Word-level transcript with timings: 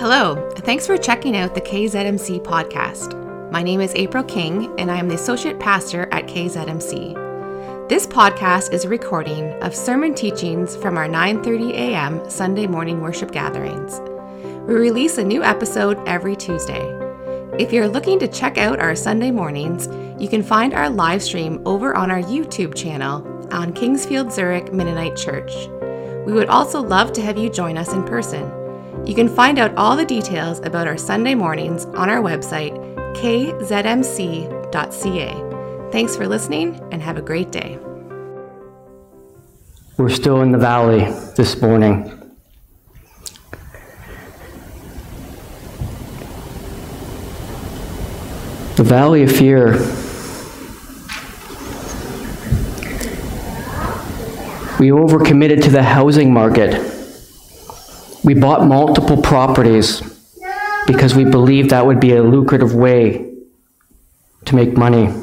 Hello, 0.00 0.48
thanks 0.60 0.86
for 0.86 0.96
checking 0.96 1.36
out 1.36 1.54
the 1.54 1.60
KZMC 1.60 2.42
podcast. 2.42 3.12
My 3.52 3.62
name 3.62 3.82
is 3.82 3.94
April 3.94 4.24
King, 4.24 4.72
and 4.80 4.90
I 4.90 4.96
am 4.96 5.08
the 5.08 5.14
Associate 5.14 5.60
Pastor 5.60 6.08
at 6.10 6.26
KZMC. 6.26 7.86
This 7.86 8.06
podcast 8.06 8.72
is 8.72 8.86
a 8.86 8.88
recording 8.88 9.52
of 9.62 9.76
sermon 9.76 10.14
teachings 10.14 10.74
from 10.74 10.96
our 10.96 11.06
9:30 11.06 11.72
a.m. 11.72 12.30
Sunday 12.30 12.66
morning 12.66 13.02
worship 13.02 13.30
gatherings. 13.30 14.00
We 14.66 14.72
release 14.72 15.18
a 15.18 15.22
new 15.22 15.44
episode 15.44 15.98
every 16.08 16.34
Tuesday. 16.34 16.80
If 17.58 17.70
you're 17.70 17.86
looking 17.86 18.18
to 18.20 18.26
check 18.26 18.56
out 18.56 18.80
our 18.80 18.96
Sunday 18.96 19.30
mornings, 19.30 19.86
you 20.18 20.30
can 20.30 20.42
find 20.42 20.72
our 20.72 20.88
live 20.88 21.22
stream 21.22 21.60
over 21.66 21.94
on 21.94 22.10
our 22.10 22.22
YouTube 22.22 22.74
channel 22.74 23.16
on 23.52 23.74
Kingsfield 23.74 24.32
Zurich 24.32 24.72
Mennonite 24.72 25.18
Church. 25.18 25.52
We 26.24 26.32
would 26.32 26.48
also 26.48 26.80
love 26.80 27.12
to 27.12 27.20
have 27.20 27.36
you 27.36 27.50
join 27.50 27.76
us 27.76 27.92
in 27.92 28.02
person. 28.04 28.50
You 29.06 29.14
can 29.14 29.28
find 29.28 29.58
out 29.58 29.74
all 29.76 29.96
the 29.96 30.04
details 30.04 30.60
about 30.60 30.86
our 30.86 30.98
Sunday 30.98 31.34
mornings 31.34 31.86
on 31.86 32.10
our 32.10 32.22
website, 32.22 32.76
kzmc.ca. 33.16 33.90
Thanks 35.90 36.16
for 36.16 36.28
listening 36.28 36.78
and 36.92 37.02
have 37.02 37.16
a 37.16 37.22
great 37.22 37.50
day. 37.50 37.78
We're 39.96 40.10
still 40.10 40.42
in 40.42 40.52
the 40.52 40.58
valley 40.58 41.10
this 41.34 41.60
morning. 41.60 42.16
The 48.76 48.84
valley 48.84 49.24
of 49.24 49.32
fear. 49.32 49.72
We 54.78 54.88
overcommitted 54.88 55.62
to 55.64 55.70
the 55.70 55.82
housing 55.82 56.32
market. 56.32 56.99
We 58.22 58.34
bought 58.34 58.66
multiple 58.66 59.20
properties 59.20 60.02
because 60.86 61.14
we 61.14 61.24
believed 61.24 61.70
that 61.70 61.86
would 61.86 62.00
be 62.00 62.14
a 62.14 62.22
lucrative 62.22 62.74
way 62.74 63.32
to 64.44 64.54
make 64.54 64.76
money. 64.76 65.14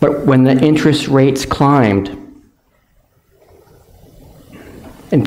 But 0.00 0.26
when 0.26 0.44
the 0.44 0.52
interest 0.52 1.08
rates 1.08 1.44
climbed 1.44 2.08
and 5.10 5.26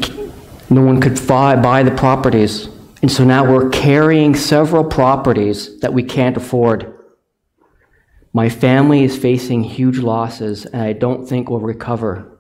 no 0.69 0.81
one 0.81 1.01
could 1.01 1.27
buy, 1.27 1.57
buy 1.57 1.83
the 1.83 1.91
properties, 1.91 2.69
and 3.01 3.11
so 3.11 3.25
now 3.25 3.51
we're 3.51 3.69
carrying 3.69 4.35
several 4.35 4.85
properties 4.85 5.79
that 5.79 5.94
we 5.94 6.03
can't 6.03 6.38
afford. 6.38 6.94
My 8.31 8.47
family 8.47 9.03
is 9.03 9.17
facing 9.17 9.63
huge 9.63 9.97
losses, 9.97 10.66
and 10.66 10.81
I 10.81 10.94
don't 10.94 11.27
think 11.27 11.49
we'll 11.49 11.59
recover 11.59 12.30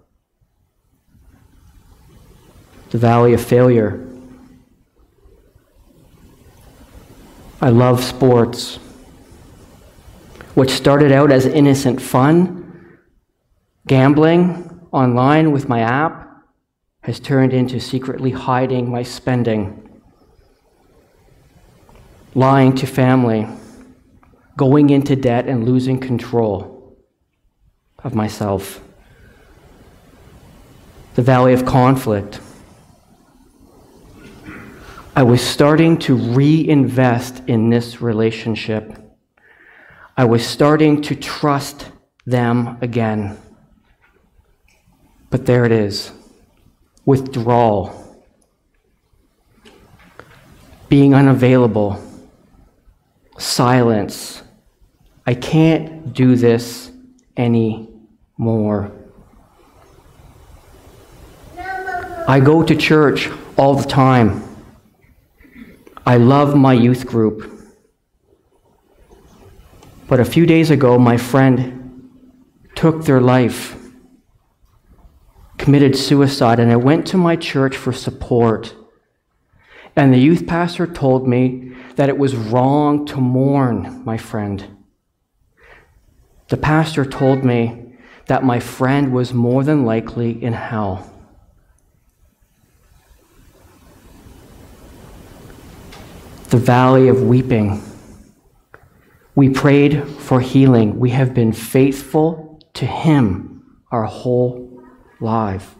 the 2.91 2.97
valley 2.97 3.33
of 3.33 3.41
failure. 3.43 4.07
I 7.61 7.69
love 7.69 8.03
sports. 8.03 8.79
which 10.53 10.71
started 10.71 11.11
out 11.11 11.31
as 11.31 11.45
innocent 11.45 12.01
fun, 12.01 12.99
gambling 13.87 14.87
online 14.91 15.51
with 15.51 15.69
my 15.69 15.79
app, 15.79 16.27
has 17.03 17.19
turned 17.19 17.53
into 17.53 17.79
secretly 17.79 18.31
hiding 18.31 18.89
my 18.91 19.01
spending, 19.01 19.89
lying 22.35 22.75
to 22.75 22.85
family, 22.85 23.47
going 24.57 24.89
into 24.89 25.15
debt, 25.15 25.47
and 25.47 25.65
losing 25.65 25.99
control 25.99 26.97
of 28.03 28.13
myself. 28.13 28.83
The 31.15 31.21
valley 31.21 31.53
of 31.53 31.65
conflict 31.65 32.39
I 35.13 35.23
was 35.23 35.41
starting 35.41 35.97
to 35.99 36.15
reinvest 36.15 37.43
in 37.47 37.69
this 37.69 38.01
relationship. 38.01 38.97
I 40.15 40.23
was 40.23 40.45
starting 40.45 41.01
to 41.01 41.15
trust 41.15 41.91
them 42.25 42.77
again. 42.81 43.37
But 45.29 45.45
there 45.45 45.65
it 45.65 45.73
is 45.73 46.11
withdrawal, 47.05 48.23
being 50.87 51.13
unavailable, 51.13 52.01
silence. 53.37 54.43
I 55.25 55.33
can't 55.33 56.13
do 56.13 56.35
this 56.37 56.89
anymore. 57.35 58.93
I 62.27 62.39
go 62.39 62.63
to 62.63 62.75
church 62.75 63.29
all 63.57 63.73
the 63.73 63.87
time. 63.87 64.50
I 66.05 66.17
love 66.17 66.55
my 66.55 66.73
youth 66.73 67.05
group. 67.05 67.47
But 70.07 70.19
a 70.19 70.25
few 70.25 70.45
days 70.45 70.71
ago, 70.71 70.97
my 70.97 71.15
friend 71.15 72.09
took 72.75 73.05
their 73.05 73.21
life, 73.21 73.77
committed 75.57 75.95
suicide, 75.95 76.59
and 76.59 76.71
I 76.71 76.75
went 76.75 77.05
to 77.07 77.17
my 77.17 77.35
church 77.35 77.77
for 77.77 77.93
support. 77.93 78.73
And 79.95 80.11
the 80.11 80.17
youth 80.17 80.47
pastor 80.47 80.87
told 80.87 81.27
me 81.27 81.75
that 81.97 82.09
it 82.09 82.17
was 82.17 82.35
wrong 82.35 83.05
to 83.05 83.17
mourn 83.17 84.01
my 84.03 84.17
friend. 84.17 84.77
The 86.47 86.57
pastor 86.57 87.05
told 87.05 87.43
me 87.43 87.93
that 88.25 88.43
my 88.43 88.59
friend 88.59 89.13
was 89.13 89.33
more 89.33 89.63
than 89.63 89.85
likely 89.85 90.43
in 90.43 90.53
hell. 90.53 91.10
The 96.51 96.57
valley 96.57 97.07
of 97.07 97.23
weeping. 97.23 97.81
We 99.35 99.49
prayed 99.49 100.05
for 100.05 100.41
healing. 100.41 100.99
We 100.99 101.11
have 101.11 101.33
been 101.33 101.53
faithful 101.53 102.59
to 102.73 102.85
Him 102.85 103.79
our 103.89 104.03
whole 104.03 104.83
life. 105.21 105.75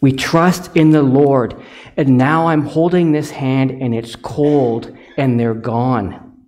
We 0.00 0.12
trust 0.12 0.76
in 0.76 0.90
the 0.90 1.02
Lord. 1.02 1.60
And 1.96 2.16
now 2.16 2.46
I'm 2.46 2.62
holding 2.62 3.10
this 3.10 3.32
hand 3.32 3.72
and 3.72 3.92
it's 3.92 4.14
cold 4.14 4.96
and 5.16 5.38
they're 5.38 5.52
gone. 5.52 6.46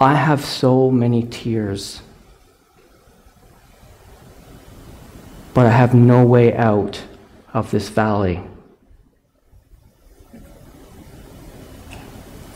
I 0.00 0.14
have 0.14 0.42
so 0.42 0.90
many 0.90 1.22
tears. 1.22 2.00
But 5.52 5.66
I 5.66 5.70
have 5.70 5.94
no 5.94 6.24
way 6.24 6.54
out 6.54 7.02
of 7.52 7.70
this 7.70 7.90
valley. 7.90 8.42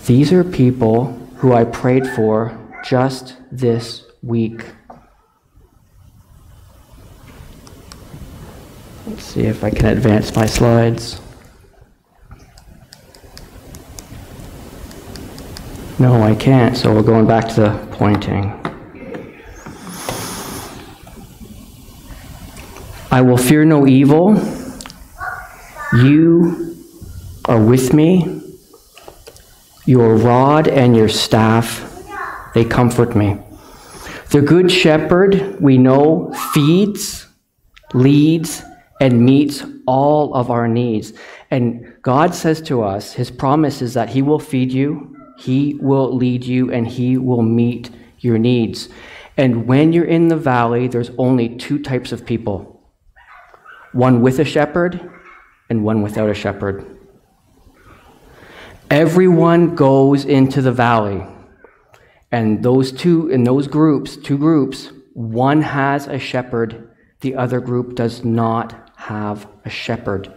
These 0.06 0.32
are 0.32 0.42
people 0.42 1.12
who 1.36 1.52
I 1.52 1.64
prayed 1.64 2.06
for 2.06 2.58
just 2.84 3.36
this 3.52 4.04
week. 4.22 4.64
Let's 9.06 9.24
see 9.24 9.42
if 9.42 9.62
I 9.62 9.70
can 9.70 9.86
advance 9.86 10.34
my 10.34 10.46
slides. 10.46 11.20
No, 15.98 16.22
I 16.22 16.34
can't, 16.34 16.76
so 16.76 16.94
we're 16.94 17.02
going 17.02 17.26
back 17.26 17.48
to 17.48 17.60
the 17.60 17.88
pointing. 17.92 18.56
I 23.10 23.20
will 23.20 23.36
fear 23.36 23.64
no 23.64 23.86
evil. 23.86 24.34
You 25.92 26.76
are 27.44 27.62
with 27.62 27.92
me. 27.92 28.39
Your 29.90 30.14
rod 30.14 30.68
and 30.68 30.96
your 30.96 31.08
staff, 31.08 31.68
they 32.54 32.64
comfort 32.64 33.16
me. 33.16 33.36
The 34.28 34.40
good 34.40 34.70
shepherd, 34.70 35.60
we 35.60 35.78
know, 35.78 36.32
feeds, 36.54 37.26
leads, 37.92 38.62
and 39.00 39.24
meets 39.24 39.64
all 39.88 40.32
of 40.32 40.48
our 40.48 40.68
needs. 40.68 41.12
And 41.50 41.92
God 42.02 42.36
says 42.36 42.62
to 42.68 42.84
us, 42.84 43.14
His 43.14 43.32
promise 43.32 43.82
is 43.82 43.94
that 43.94 44.10
He 44.10 44.22
will 44.22 44.38
feed 44.38 44.70
you, 44.70 45.16
He 45.36 45.74
will 45.80 46.14
lead 46.14 46.44
you, 46.44 46.70
and 46.72 46.86
He 46.86 47.18
will 47.18 47.42
meet 47.42 47.90
your 48.20 48.38
needs. 48.38 48.90
And 49.36 49.66
when 49.66 49.92
you're 49.92 50.04
in 50.04 50.28
the 50.28 50.36
valley, 50.36 50.86
there's 50.86 51.10
only 51.18 51.56
two 51.56 51.80
types 51.80 52.12
of 52.12 52.24
people 52.24 52.80
one 53.90 54.22
with 54.22 54.38
a 54.38 54.44
shepherd 54.44 55.00
and 55.68 55.82
one 55.82 56.00
without 56.00 56.30
a 56.30 56.34
shepherd. 56.34 56.99
Everyone 58.90 59.76
goes 59.76 60.24
into 60.24 60.60
the 60.60 60.72
valley. 60.72 61.24
And 62.32 62.60
those 62.60 62.90
two, 62.90 63.28
in 63.28 63.44
those 63.44 63.68
groups, 63.68 64.16
two 64.16 64.36
groups, 64.36 64.90
one 65.14 65.62
has 65.62 66.08
a 66.08 66.18
shepherd, 66.18 66.90
the 67.20 67.36
other 67.36 67.60
group 67.60 67.94
does 67.94 68.24
not 68.24 68.90
have 68.96 69.46
a 69.64 69.70
shepherd. 69.70 70.32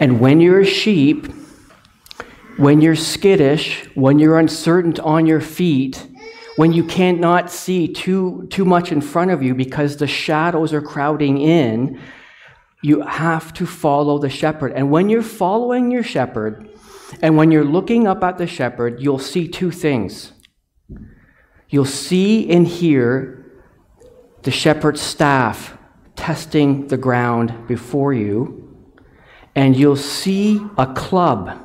And 0.00 0.18
when 0.18 0.40
you're 0.40 0.60
a 0.60 0.66
sheep, 0.66 1.26
when 2.56 2.80
you're 2.80 2.96
skittish, 2.96 3.84
when 3.94 4.18
you're 4.18 4.38
uncertain 4.38 4.98
on 5.00 5.26
your 5.26 5.42
feet, 5.42 6.08
when 6.56 6.72
you 6.72 6.84
cannot 6.84 7.50
see 7.50 7.86
too, 7.86 8.46
too 8.50 8.64
much 8.64 8.92
in 8.92 9.02
front 9.02 9.30
of 9.30 9.42
you 9.42 9.54
because 9.54 9.98
the 9.98 10.06
shadows 10.06 10.72
are 10.72 10.80
crowding 10.80 11.38
in, 11.38 12.00
You 12.82 13.02
have 13.02 13.52
to 13.54 13.66
follow 13.66 14.18
the 14.18 14.30
shepherd. 14.30 14.72
And 14.72 14.90
when 14.90 15.10
you're 15.10 15.22
following 15.22 15.90
your 15.90 16.02
shepherd, 16.02 16.70
and 17.20 17.36
when 17.36 17.50
you're 17.50 17.64
looking 17.64 18.06
up 18.06 18.22
at 18.22 18.38
the 18.38 18.46
shepherd, 18.46 19.00
you'll 19.00 19.18
see 19.18 19.48
two 19.48 19.70
things. 19.70 20.32
You'll 21.68 21.84
see 21.84 22.50
and 22.50 22.66
hear 22.66 23.44
the 24.42 24.50
shepherd's 24.50 25.00
staff 25.00 25.76
testing 26.14 26.88
the 26.88 26.96
ground 26.96 27.66
before 27.68 28.12
you, 28.12 28.76
and 29.54 29.76
you'll 29.76 29.96
see 29.96 30.60
a 30.78 30.92
club 30.94 31.62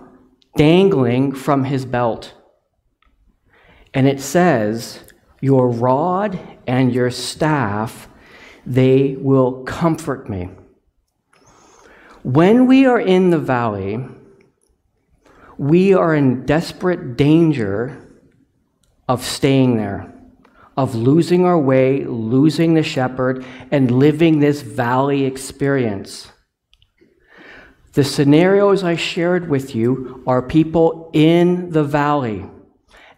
dangling 0.56 1.34
from 1.34 1.64
his 1.64 1.86
belt. 1.86 2.34
And 3.94 4.08
it 4.08 4.20
says, 4.20 5.00
Your 5.40 5.70
rod 5.70 6.40
and 6.68 6.94
your 6.94 7.12
staff, 7.12 8.08
they 8.66 9.16
will 9.16 9.64
comfort 9.64 10.30
me. 10.30 10.50
When 12.24 12.68
we 12.68 12.86
are 12.86 13.00
in 13.00 13.32
the 13.32 13.40
valley, 13.40 14.06
we 15.62 15.94
are 15.94 16.16
in 16.16 16.44
desperate 16.44 17.16
danger 17.16 17.96
of 19.08 19.24
staying 19.24 19.78
there, 19.78 20.12
of 20.76 20.96
losing 20.96 21.46
our 21.46 21.60
way, 21.60 22.04
losing 22.04 22.74
the 22.74 22.82
shepherd, 22.82 23.46
and 23.70 23.92
living 23.92 24.40
this 24.40 24.62
valley 24.64 25.24
experience. 25.24 26.32
The 27.94 28.04
scenarios 28.04 28.84
I 28.84 28.96
shared 28.96 29.50
with 29.50 29.76
you 29.76 30.24
are 30.26 30.42
people 30.42 31.12
in 31.14 31.70
the 31.70 31.84
valley. 31.84 32.44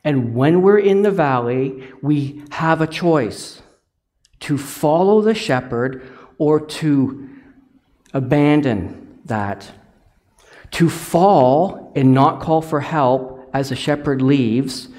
And 0.03 0.35
when 0.35 0.61
we're 0.61 0.79
in 0.79 1.01
the 1.01 1.11
valley, 1.11 1.93
we 2.01 2.43
have 2.51 2.81
a 2.81 2.87
choice 2.87 3.61
to 4.41 4.57
follow 4.57 5.21
the 5.21 5.33
shepherd 5.33 6.11
or 6.37 6.59
to 6.59 7.29
abandon 8.13 9.21
that. 9.23 9.71
To 10.73 10.89
fall 10.89 11.91
and 11.95 12.13
not 12.13 12.41
call 12.41 12.61
for 12.61 12.79
help 12.79 13.49
as 13.53 13.69
the 13.69 13.75
shepherd 13.75 14.21
leaves, 14.21 14.89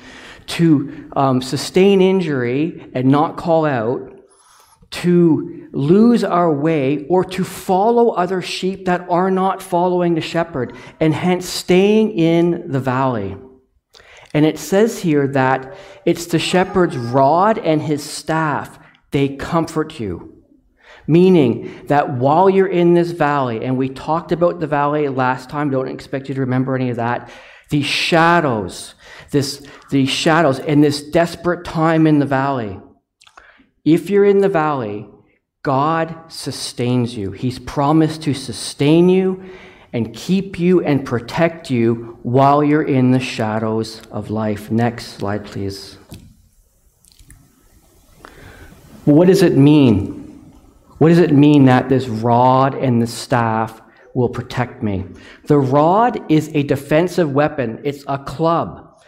to 0.47 1.11
um, 1.17 1.43
sustain 1.43 2.01
injury 2.01 2.91
and 2.95 3.09
not 3.09 3.37
call 3.37 3.65
out, 3.65 4.13
to 4.91 5.69
lose 5.73 6.23
our 6.23 6.53
way, 6.53 7.05
or 7.09 7.25
to 7.25 7.43
follow 7.43 8.11
other 8.11 8.41
sheep 8.41 8.85
that 8.85 9.05
are 9.11 9.31
not 9.31 9.61
following 9.61 10.15
the 10.15 10.21
shepherd, 10.21 10.77
and 11.01 11.13
hence 11.13 11.49
staying 11.49 12.13
in 12.13 12.71
the 12.71 12.79
valley. 12.79 13.37
And 14.33 14.45
it 14.45 14.59
says 14.59 15.01
here 15.01 15.27
that 15.29 15.77
it's 16.05 16.27
the 16.27 16.39
shepherd's 16.39 16.97
rod 16.97 17.59
and 17.59 17.83
his 17.83 18.05
staff, 18.05 18.79
they 19.11 19.37
comfort 19.37 19.99
you. 19.99 20.34
Meaning 21.07 21.87
that 21.87 22.15
while 22.15 22.49
you're 22.49 22.67
in 22.67 22.95
this 22.95 23.11
valley, 23.11 23.65
and 23.65 23.77
we 23.77 23.89
talked 23.89 24.33
about 24.33 24.61
the 24.61 24.67
valley 24.67 25.09
last 25.09 25.51
time, 25.51 25.71
don't 25.71 25.89
expect 25.89 26.29
you 26.29 26.35
to 26.35 26.41
remember 26.41 26.75
any 26.75 26.91
of 26.91 26.97
that, 26.97 27.31
these 27.71 27.87
shadows, 27.87 28.95
this, 29.31 29.67
these 29.91 30.09
shadows, 30.09 30.61
and 30.61 30.83
this 30.83 31.03
desperate 31.03 31.65
time 31.65 32.07
in 32.07 32.19
the 32.19 32.27
valley. 32.27 32.81
If 33.85 34.09
you're 34.09 34.25
in 34.25 34.39
the 34.39 34.49
valley, 34.49 35.09
God 35.63 36.15
sustains 36.29 37.17
you. 37.17 37.33
He's 37.33 37.59
promised 37.59 38.23
to 38.23 38.35
sustain 38.35 39.09
you 39.09 39.45
and 39.93 40.15
keep 40.15 40.59
you 40.59 40.83
and 40.83 41.05
protect 41.05 41.71
you 41.71 42.19
while 42.23 42.65
you're 42.65 42.83
in 42.83 43.13
the 43.13 43.21
shadows 43.21 44.03
of 44.11 44.31
life. 44.31 44.71
Next 44.71 45.07
slide, 45.19 45.45
please. 45.45 45.99
What 49.05 49.29
does 49.29 49.43
it 49.43 49.57
mean? 49.57 50.24
What 50.99 51.09
does 51.09 51.19
it 51.19 51.33
mean 51.33 51.65
that 51.65 51.89
this 51.89 52.07
rod 52.07 52.75
and 52.75 53.03
the 53.03 53.07
staff 53.07 53.81
will 54.15 54.29
protect 54.29 54.83
me? 54.83 55.07
The 55.45 55.59
rod 55.59 56.31
is 56.31 56.51
a 56.55 56.63
defensive 56.63 57.33
weapon, 57.33 57.81
it's 57.85 58.05
a 58.07 58.19
club. 58.19 59.03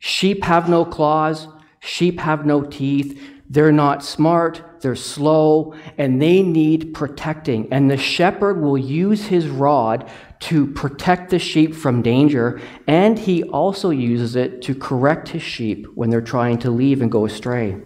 Sheep 0.00 0.44
have 0.44 0.68
no 0.68 0.84
claws, 0.84 1.48
sheep 1.80 2.20
have 2.20 2.46
no 2.46 2.62
teeth. 2.62 3.20
They're 3.50 3.72
not 3.72 4.04
smart, 4.04 4.62
they're 4.82 4.94
slow, 4.94 5.74
and 5.96 6.20
they 6.20 6.42
need 6.42 6.92
protecting. 6.92 7.66
And 7.72 7.90
the 7.90 7.96
shepherd 7.96 8.60
will 8.60 8.76
use 8.76 9.26
his 9.26 9.48
rod 9.48 10.10
to 10.40 10.66
protect 10.66 11.30
the 11.30 11.38
sheep 11.38 11.74
from 11.74 12.02
danger, 12.02 12.60
and 12.86 13.18
he 13.18 13.42
also 13.44 13.88
uses 13.88 14.36
it 14.36 14.60
to 14.62 14.74
correct 14.74 15.30
his 15.30 15.42
sheep 15.42 15.86
when 15.94 16.10
they're 16.10 16.20
trying 16.20 16.58
to 16.58 16.70
leave 16.70 17.00
and 17.00 17.10
go 17.10 17.24
astray. 17.24 17.80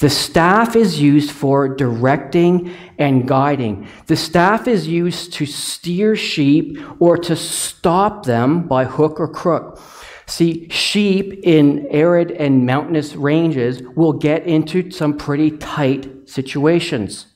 The 0.00 0.10
staff 0.10 0.76
is 0.76 1.00
used 1.00 1.32
for 1.32 1.68
directing 1.68 2.72
and 2.98 3.26
guiding. 3.26 3.88
The 4.06 4.16
staff 4.16 4.68
is 4.68 4.86
used 4.86 5.32
to 5.34 5.46
steer 5.46 6.14
sheep 6.14 6.78
or 7.00 7.16
to 7.18 7.34
stop 7.34 8.24
them 8.24 8.68
by 8.68 8.84
hook 8.84 9.18
or 9.18 9.26
crook. 9.26 9.80
See, 10.26 10.68
sheep 10.68 11.40
in 11.42 11.88
arid 11.90 12.30
and 12.30 12.64
mountainous 12.64 13.16
ranges 13.16 13.82
will 13.96 14.12
get 14.12 14.46
into 14.46 14.90
some 14.90 15.16
pretty 15.16 15.52
tight 15.52 16.28
situations. 16.28 17.26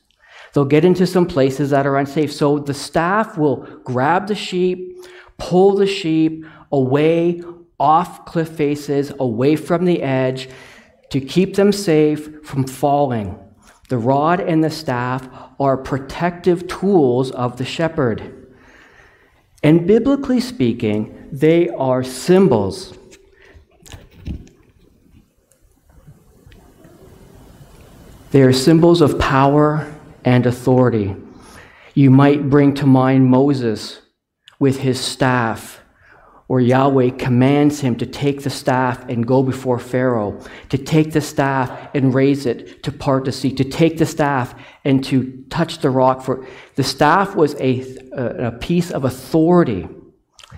They'll 0.53 0.63
get 0.63 0.85
into 0.85 1.07
some 1.07 1.25
places 1.25 1.71
that 1.71 1.87
are 1.87 1.97
unsafe. 1.97 2.31
So 2.31 2.59
the 2.59 2.73
staff 2.73 3.37
will 3.37 3.57
grab 3.83 4.27
the 4.27 4.35
sheep, 4.35 4.99
pull 5.37 5.75
the 5.75 5.87
sheep 5.87 6.45
away 6.71 7.41
off 7.79 8.25
cliff 8.25 8.49
faces, 8.49 9.11
away 9.19 9.55
from 9.55 9.85
the 9.85 10.01
edge, 10.03 10.47
to 11.13 11.21
keep 11.21 11.55
them 11.55 11.71
safe 11.71 12.43
from 12.43 12.65
falling. 12.65 13.37
The 13.87 13.99
rod 13.99 14.39
and 14.39 14.63
the 14.63 14.71
staff 14.71 15.29
are 15.59 15.77
protective 15.77 16.67
tools 16.67 17.29
of 17.29 17.57
the 17.57 17.65
shepherd. 17.65 18.47
And 19.61 19.85
biblically 19.85 20.39
speaking, 20.39 21.29
they 21.31 21.69
are 21.69 22.03
symbols. 22.03 22.97
They 28.31 28.41
are 28.41 28.51
symbols 28.51 28.99
of 28.99 29.19
power 29.19 29.93
and 30.25 30.47
authority. 30.47 31.15
You 31.93 32.09
might 32.09 32.49
bring 32.49 32.73
to 32.73 32.87
mind 32.87 33.27
Moses 33.27 34.01
with 34.57 34.79
his 34.79 34.99
staff, 34.99 35.79
or 36.47 36.59
Yahweh 36.59 37.11
commands 37.11 37.79
him 37.79 37.95
to 37.95 38.05
take 38.05 38.43
the 38.43 38.49
staff 38.49 39.07
and 39.07 39.25
go 39.25 39.41
before 39.43 39.79
Pharaoh, 39.79 40.39
to 40.69 40.77
take 40.77 41.13
the 41.13 41.21
staff 41.21 41.89
and 41.93 42.13
raise 42.13 42.45
it 42.45 42.83
to 42.83 42.91
part 42.91 43.25
the 43.25 43.31
sea, 43.31 43.51
to 43.53 43.63
take 43.63 43.97
the 43.97 44.05
staff 44.05 44.53
and 44.83 45.03
to 45.05 45.43
touch 45.49 45.79
the 45.79 45.89
rock. 45.89 46.21
For 46.21 46.45
the 46.75 46.83
staff 46.83 47.35
was 47.35 47.55
a, 47.59 47.95
a 48.11 48.51
piece 48.51 48.91
of 48.91 49.05
authority. 49.05 49.87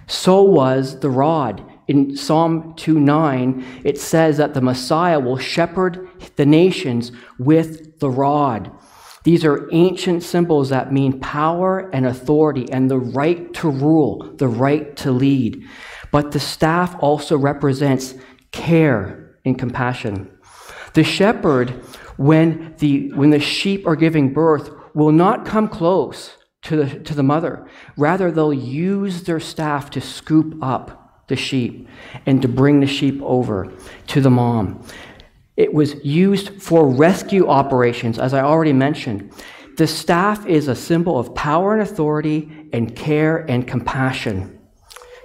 So 0.08 0.42
was 0.44 1.00
the 1.00 1.10
rod. 1.10 1.64
In 1.88 2.16
Psalm 2.18 2.74
2:9, 2.74 3.64
it 3.84 4.00
says 4.00 4.38
that 4.38 4.56
the 4.56 4.62
Messiah 4.62 5.20
will 5.20 5.38
shepherd 5.38 6.10
the 6.36 6.46
nations 6.46 7.12
with 7.38 8.00
the 8.00 8.10
rod. 8.10 8.72
These 9.26 9.44
are 9.44 9.68
ancient 9.72 10.22
symbols 10.22 10.70
that 10.70 10.94
mean 10.94 11.20
power 11.20 11.90
and 11.90 12.06
authority 12.06 12.72
and 12.72 12.90
the 12.90 13.00
right 13.00 13.52
to 13.56 13.70
rule, 13.70 14.36
the 14.38 14.48
right 14.48 14.96
to 14.98 15.12
lead. 15.12 15.68
But 16.12 16.32
the 16.32 16.40
staff 16.40 16.96
also 17.00 17.36
represents 17.36 18.14
care 18.52 19.38
and 19.44 19.58
compassion. 19.58 20.30
The 20.94 21.04
shepherd, 21.04 21.72
when 22.18 22.76
the, 22.78 23.12
when 23.14 23.32
the 23.32 23.40
sheep 23.40 23.88
are 23.88 23.96
giving 23.96 24.32
birth, 24.32 24.70
will 24.94 25.12
not 25.12 25.44
come 25.44 25.70
close 25.70 26.38
to 26.62 26.86
the, 26.86 27.00
to 27.00 27.16
the 27.16 27.24
mother. 27.24 27.68
Rather, 27.98 28.32
they'll 28.32 28.54
use 28.54 29.24
their 29.24 29.40
staff 29.40 29.90
to 29.90 30.02
scoop 30.02 30.56
up 30.62 31.26
the 31.28 31.36
sheep 31.36 31.88
and 32.28 32.42
to 32.44 32.48
bring 32.48 32.80
the 32.80 32.88
sheep 32.88 33.20
over 33.24 33.74
to 34.08 34.22
the 34.22 34.30
mom. 34.30 34.86
It 35.58 35.74
was 35.74 35.96
used 36.04 36.62
for 36.62 36.88
rescue 36.88 37.48
operations, 37.48 38.20
as 38.20 38.34
I 38.34 38.42
already 38.42 38.74
mentioned. 38.74 39.32
The 39.78 39.88
staff 39.88 40.46
is 40.46 40.68
a 40.68 40.76
symbol 40.76 41.18
of 41.20 41.36
power 41.36 41.74
and 41.74 41.82
authority 41.82 42.50
and 42.72 42.96
care 42.96 43.38
and 43.50 43.68
compassion. 43.68 44.60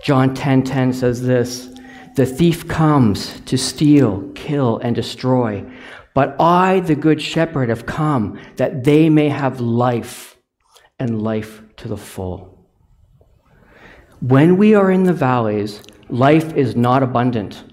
John 0.04 0.34
10:10 0.34 0.34
10, 0.34 0.62
10 0.62 0.92
says 0.92 1.22
this, 1.22 1.68
"The 2.16 2.26
thief 2.26 2.66
comes 2.66 3.40
to 3.42 3.56
steal, 3.56 4.24
kill 4.34 4.78
and 4.78 4.96
destroy, 4.96 5.64
but 6.14 6.36
I, 6.40 6.80
the 6.80 6.94
good 6.94 7.20
shepherd, 7.20 7.68
have 7.68 7.86
come 7.86 8.38
that 8.56 8.84
they 8.84 9.08
may 9.08 9.28
have 9.28 9.60
life 9.60 10.36
and 10.98 11.22
life 11.22 11.62
to 11.76 11.88
the 11.88 11.96
full." 11.96 12.66
When 14.20 14.56
we 14.56 14.74
are 14.74 14.90
in 14.90 15.04
the 15.04 15.12
valleys, 15.12 15.82
life 16.08 16.54
is 16.56 16.76
not 16.76 17.02
abundant. 17.02 17.64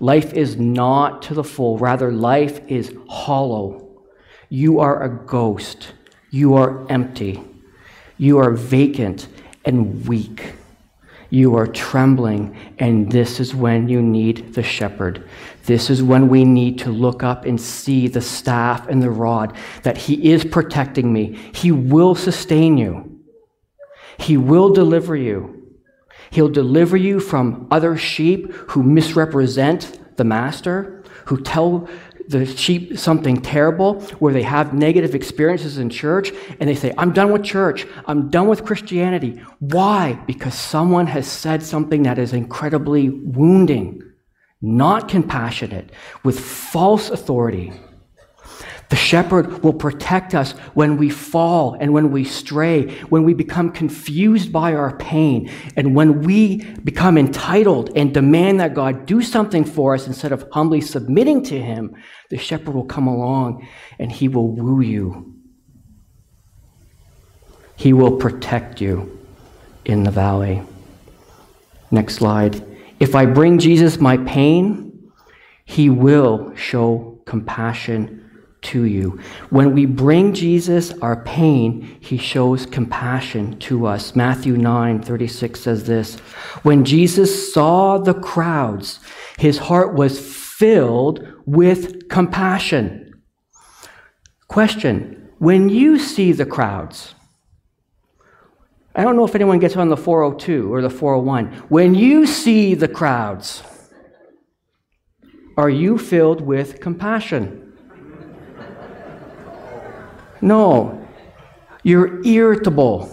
Life 0.00 0.32
is 0.32 0.56
not 0.56 1.22
to 1.22 1.34
the 1.34 1.44
full, 1.44 1.78
rather, 1.78 2.12
life 2.12 2.60
is 2.68 2.94
hollow. 3.08 3.88
You 4.48 4.80
are 4.80 5.02
a 5.02 5.08
ghost. 5.08 5.92
You 6.30 6.54
are 6.54 6.86
empty. 6.90 7.40
You 8.18 8.38
are 8.38 8.50
vacant 8.50 9.28
and 9.64 10.06
weak. 10.06 10.54
You 11.30 11.56
are 11.56 11.66
trembling, 11.66 12.56
and 12.78 13.10
this 13.10 13.40
is 13.40 13.54
when 13.54 13.88
you 13.88 14.00
need 14.02 14.54
the 14.54 14.62
shepherd. 14.62 15.28
This 15.64 15.90
is 15.90 16.02
when 16.02 16.28
we 16.28 16.44
need 16.44 16.78
to 16.80 16.90
look 16.90 17.22
up 17.22 17.44
and 17.44 17.60
see 17.60 18.06
the 18.06 18.20
staff 18.20 18.86
and 18.88 19.02
the 19.02 19.10
rod, 19.10 19.56
that 19.82 19.96
he 19.96 20.30
is 20.30 20.44
protecting 20.44 21.12
me. 21.12 21.38
He 21.52 21.72
will 21.72 22.14
sustain 22.14 22.78
you. 22.78 23.20
He 24.18 24.36
will 24.36 24.72
deliver 24.72 25.16
you. 25.16 25.63
He'll 26.34 26.48
deliver 26.48 26.96
you 26.96 27.20
from 27.20 27.68
other 27.70 27.96
sheep 27.96 28.52
who 28.70 28.82
misrepresent 28.82 30.00
the 30.16 30.24
master, 30.24 31.04
who 31.26 31.40
tell 31.40 31.88
the 32.26 32.44
sheep 32.44 32.98
something 32.98 33.40
terrible, 33.40 34.00
where 34.18 34.32
they 34.32 34.42
have 34.42 34.74
negative 34.74 35.14
experiences 35.14 35.78
in 35.78 35.90
church, 35.90 36.32
and 36.58 36.68
they 36.68 36.74
say, 36.74 36.92
I'm 36.98 37.12
done 37.12 37.30
with 37.30 37.44
church. 37.44 37.86
I'm 38.06 38.30
done 38.30 38.48
with 38.48 38.64
Christianity. 38.64 39.40
Why? 39.60 40.14
Because 40.26 40.54
someone 40.54 41.06
has 41.06 41.28
said 41.28 41.62
something 41.62 42.02
that 42.02 42.18
is 42.18 42.32
incredibly 42.32 43.10
wounding, 43.10 44.02
not 44.60 45.08
compassionate, 45.08 45.92
with 46.24 46.40
false 46.40 47.10
authority. 47.10 47.72
The 48.94 49.00
shepherd 49.00 49.64
will 49.64 49.72
protect 49.72 50.36
us 50.36 50.52
when 50.74 50.96
we 50.98 51.10
fall 51.10 51.76
and 51.80 51.92
when 51.92 52.12
we 52.12 52.22
stray, 52.22 52.94
when 53.08 53.24
we 53.24 53.34
become 53.34 53.72
confused 53.72 54.52
by 54.52 54.72
our 54.72 54.96
pain, 54.98 55.50
and 55.74 55.96
when 55.96 56.22
we 56.22 56.58
become 56.84 57.18
entitled 57.18 57.90
and 57.96 58.14
demand 58.14 58.60
that 58.60 58.72
God 58.72 59.04
do 59.04 59.20
something 59.20 59.64
for 59.64 59.96
us 59.96 60.06
instead 60.06 60.30
of 60.30 60.48
humbly 60.52 60.80
submitting 60.80 61.42
to 61.46 61.60
Him. 61.60 61.96
The 62.30 62.38
shepherd 62.38 62.72
will 62.72 62.84
come 62.84 63.08
along 63.08 63.66
and 63.98 64.12
he 64.12 64.28
will 64.28 64.46
woo 64.54 64.80
you. 64.80 65.34
He 67.74 67.92
will 67.92 68.16
protect 68.16 68.80
you 68.80 69.18
in 69.84 70.04
the 70.04 70.12
valley. 70.12 70.62
Next 71.90 72.14
slide. 72.14 72.64
If 73.00 73.16
I 73.16 73.26
bring 73.26 73.58
Jesus 73.58 73.98
my 73.98 74.18
pain, 74.18 75.10
he 75.64 75.90
will 75.90 76.54
show 76.54 77.20
compassion 77.26 78.23
to 78.64 78.84
you. 78.84 79.20
When 79.50 79.74
we 79.74 79.86
bring 79.86 80.34
Jesus 80.34 80.92
our 80.98 81.22
pain, 81.22 81.96
he 82.00 82.16
shows 82.18 82.66
compassion 82.66 83.58
to 83.60 83.86
us. 83.86 84.16
Matthew 84.16 84.56
9 84.56 85.02
36 85.02 85.60
says 85.60 85.86
this 85.86 86.16
When 86.62 86.84
Jesus 86.84 87.52
saw 87.52 87.98
the 87.98 88.14
crowds, 88.14 89.00
his 89.38 89.58
heart 89.58 89.94
was 89.94 90.18
filled 90.18 91.26
with 91.46 92.08
compassion. 92.08 93.22
Question 94.48 95.30
When 95.38 95.68
you 95.68 95.98
see 95.98 96.32
the 96.32 96.46
crowds, 96.46 97.14
I 98.94 99.02
don't 99.02 99.16
know 99.16 99.24
if 99.24 99.34
anyone 99.34 99.58
gets 99.58 99.76
on 99.76 99.88
the 99.88 99.96
402 99.96 100.72
or 100.72 100.80
the 100.80 100.90
401. 100.90 101.64
When 101.68 101.94
you 101.94 102.26
see 102.26 102.74
the 102.74 102.86
crowds, 102.86 103.62
are 105.56 105.70
you 105.70 105.98
filled 105.98 106.40
with 106.40 106.80
compassion? 106.80 107.63
No, 110.44 111.08
you're 111.82 112.22
irritable. 112.22 113.10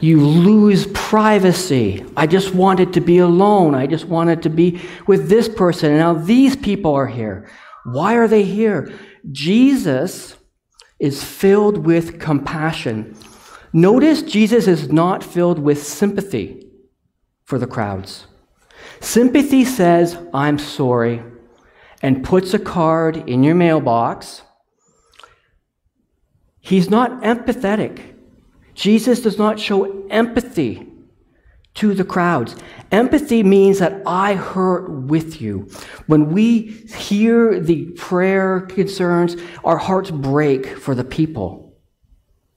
You 0.00 0.20
lose 0.20 0.88
privacy. 0.88 2.04
I 2.16 2.26
just 2.26 2.52
wanted 2.52 2.92
to 2.94 3.00
be 3.00 3.18
alone. 3.18 3.76
I 3.76 3.86
just 3.86 4.06
wanted 4.06 4.42
to 4.42 4.50
be 4.50 4.80
with 5.06 5.28
this 5.28 5.48
person. 5.48 5.90
And 5.90 6.00
now 6.00 6.14
these 6.14 6.56
people 6.56 6.92
are 6.94 7.06
here. 7.06 7.48
Why 7.84 8.16
are 8.16 8.26
they 8.26 8.42
here? 8.42 8.92
Jesus 9.30 10.34
is 10.98 11.22
filled 11.22 11.86
with 11.86 12.18
compassion. 12.18 13.16
Notice 13.72 14.22
Jesus 14.22 14.66
is 14.66 14.90
not 14.90 15.22
filled 15.22 15.60
with 15.60 15.86
sympathy 15.86 16.66
for 17.44 17.60
the 17.60 17.68
crowds. 17.68 18.26
Sympathy 18.98 19.64
says, 19.64 20.18
I'm 20.34 20.58
sorry 20.58 21.22
and 22.02 22.24
puts 22.24 22.52
a 22.52 22.58
card 22.58 23.16
in 23.28 23.44
your 23.44 23.54
mailbox. 23.54 24.42
He's 26.60 26.90
not 26.90 27.22
empathetic. 27.22 28.14
Jesus 28.74 29.20
does 29.20 29.38
not 29.38 29.60
show 29.60 30.06
empathy 30.08 30.86
to 31.74 31.94
the 31.94 32.04
crowds. 32.04 32.56
Empathy 32.90 33.42
means 33.42 33.78
that 33.78 34.02
I 34.06 34.34
hurt 34.34 34.90
with 34.90 35.40
you. 35.40 35.70
When 36.06 36.32
we 36.32 36.62
hear 36.94 37.58
the 37.58 37.86
prayer 37.92 38.60
concerns, 38.60 39.36
our 39.64 39.78
hearts 39.78 40.10
break 40.10 40.66
for 40.66 40.94
the 40.94 41.04
people, 41.04 41.74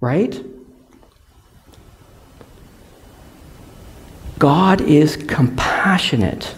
right? 0.02 0.44
God 4.38 4.82
is 4.82 5.16
compassionate. 5.16 6.56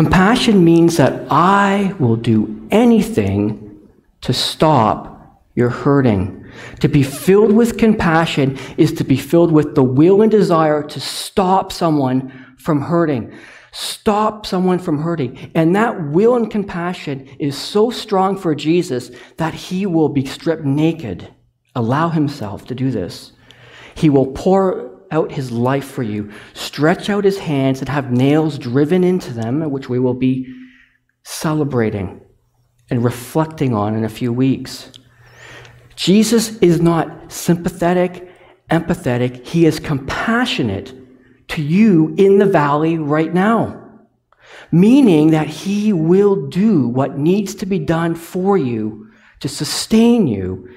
Compassion 0.00 0.64
means 0.64 0.96
that 0.96 1.26
I 1.30 1.94
will 1.98 2.16
do 2.16 2.66
anything 2.70 3.86
to 4.22 4.32
stop 4.32 5.44
your 5.54 5.68
hurting. 5.68 6.46
To 6.80 6.88
be 6.88 7.02
filled 7.02 7.52
with 7.52 7.76
compassion 7.76 8.56
is 8.78 8.94
to 8.94 9.04
be 9.04 9.18
filled 9.18 9.52
with 9.52 9.74
the 9.74 9.82
will 9.82 10.22
and 10.22 10.30
desire 10.30 10.82
to 10.84 11.00
stop 11.00 11.70
someone 11.70 12.54
from 12.56 12.80
hurting. 12.80 13.30
Stop 13.72 14.46
someone 14.46 14.78
from 14.78 15.02
hurting. 15.02 15.52
And 15.54 15.76
that 15.76 16.02
will 16.08 16.34
and 16.34 16.50
compassion 16.50 17.28
is 17.38 17.54
so 17.58 17.90
strong 17.90 18.38
for 18.38 18.54
Jesus 18.54 19.10
that 19.36 19.52
he 19.52 19.84
will 19.84 20.08
be 20.08 20.24
stripped 20.24 20.64
naked. 20.64 21.28
Allow 21.74 22.08
himself 22.08 22.64
to 22.68 22.74
do 22.74 22.90
this. 22.90 23.32
He 23.96 24.08
will 24.08 24.28
pour 24.28 24.89
out 25.10 25.32
his 25.32 25.50
life 25.50 25.84
for 25.84 26.02
you, 26.02 26.30
stretch 26.54 27.10
out 27.10 27.24
his 27.24 27.38
hands 27.38 27.80
and 27.80 27.88
have 27.88 28.12
nails 28.12 28.58
driven 28.58 29.04
into 29.04 29.32
them, 29.32 29.70
which 29.70 29.88
we 29.88 29.98
will 29.98 30.14
be 30.14 30.52
celebrating 31.24 32.20
and 32.90 33.04
reflecting 33.04 33.74
on 33.74 33.94
in 33.94 34.04
a 34.04 34.08
few 34.08 34.32
weeks. 34.32 34.92
Jesus 35.96 36.56
is 36.58 36.80
not 36.80 37.30
sympathetic, 37.30 38.30
empathetic, 38.70 39.46
he 39.46 39.66
is 39.66 39.78
compassionate 39.78 40.94
to 41.48 41.62
you 41.62 42.14
in 42.16 42.38
the 42.38 42.46
valley 42.46 42.98
right 42.98 43.34
now. 43.34 43.76
Meaning 44.72 45.32
that 45.32 45.46
he 45.46 45.92
will 45.92 46.48
do 46.48 46.88
what 46.88 47.18
needs 47.18 47.54
to 47.56 47.66
be 47.66 47.78
done 47.78 48.14
for 48.14 48.56
you 48.56 49.10
to 49.40 49.48
sustain 49.48 50.26
you 50.26 50.68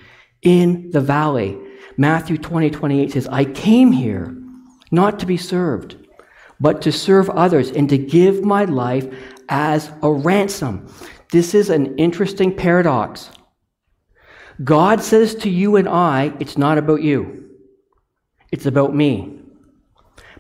in 0.41 0.89
the 0.91 1.01
valley. 1.01 1.57
Matthew 1.97 2.37
20, 2.37 2.69
28 2.71 3.11
says, 3.11 3.27
I 3.27 3.45
came 3.45 3.91
here 3.91 4.35
not 4.91 5.19
to 5.19 5.25
be 5.25 5.37
served, 5.37 5.95
but 6.59 6.81
to 6.83 6.91
serve 6.91 7.29
others 7.29 7.71
and 7.71 7.89
to 7.89 7.97
give 7.97 8.43
my 8.43 8.65
life 8.65 9.07
as 9.49 9.91
a 10.01 10.11
ransom. 10.11 10.87
This 11.31 11.53
is 11.53 11.69
an 11.69 11.97
interesting 11.97 12.55
paradox. 12.55 13.29
God 14.63 15.01
says 15.01 15.35
to 15.35 15.49
you 15.49 15.75
and 15.75 15.89
I, 15.89 16.33
it's 16.39 16.57
not 16.57 16.77
about 16.77 17.01
you, 17.01 17.49
it's 18.51 18.65
about 18.65 18.95
me. 18.95 19.39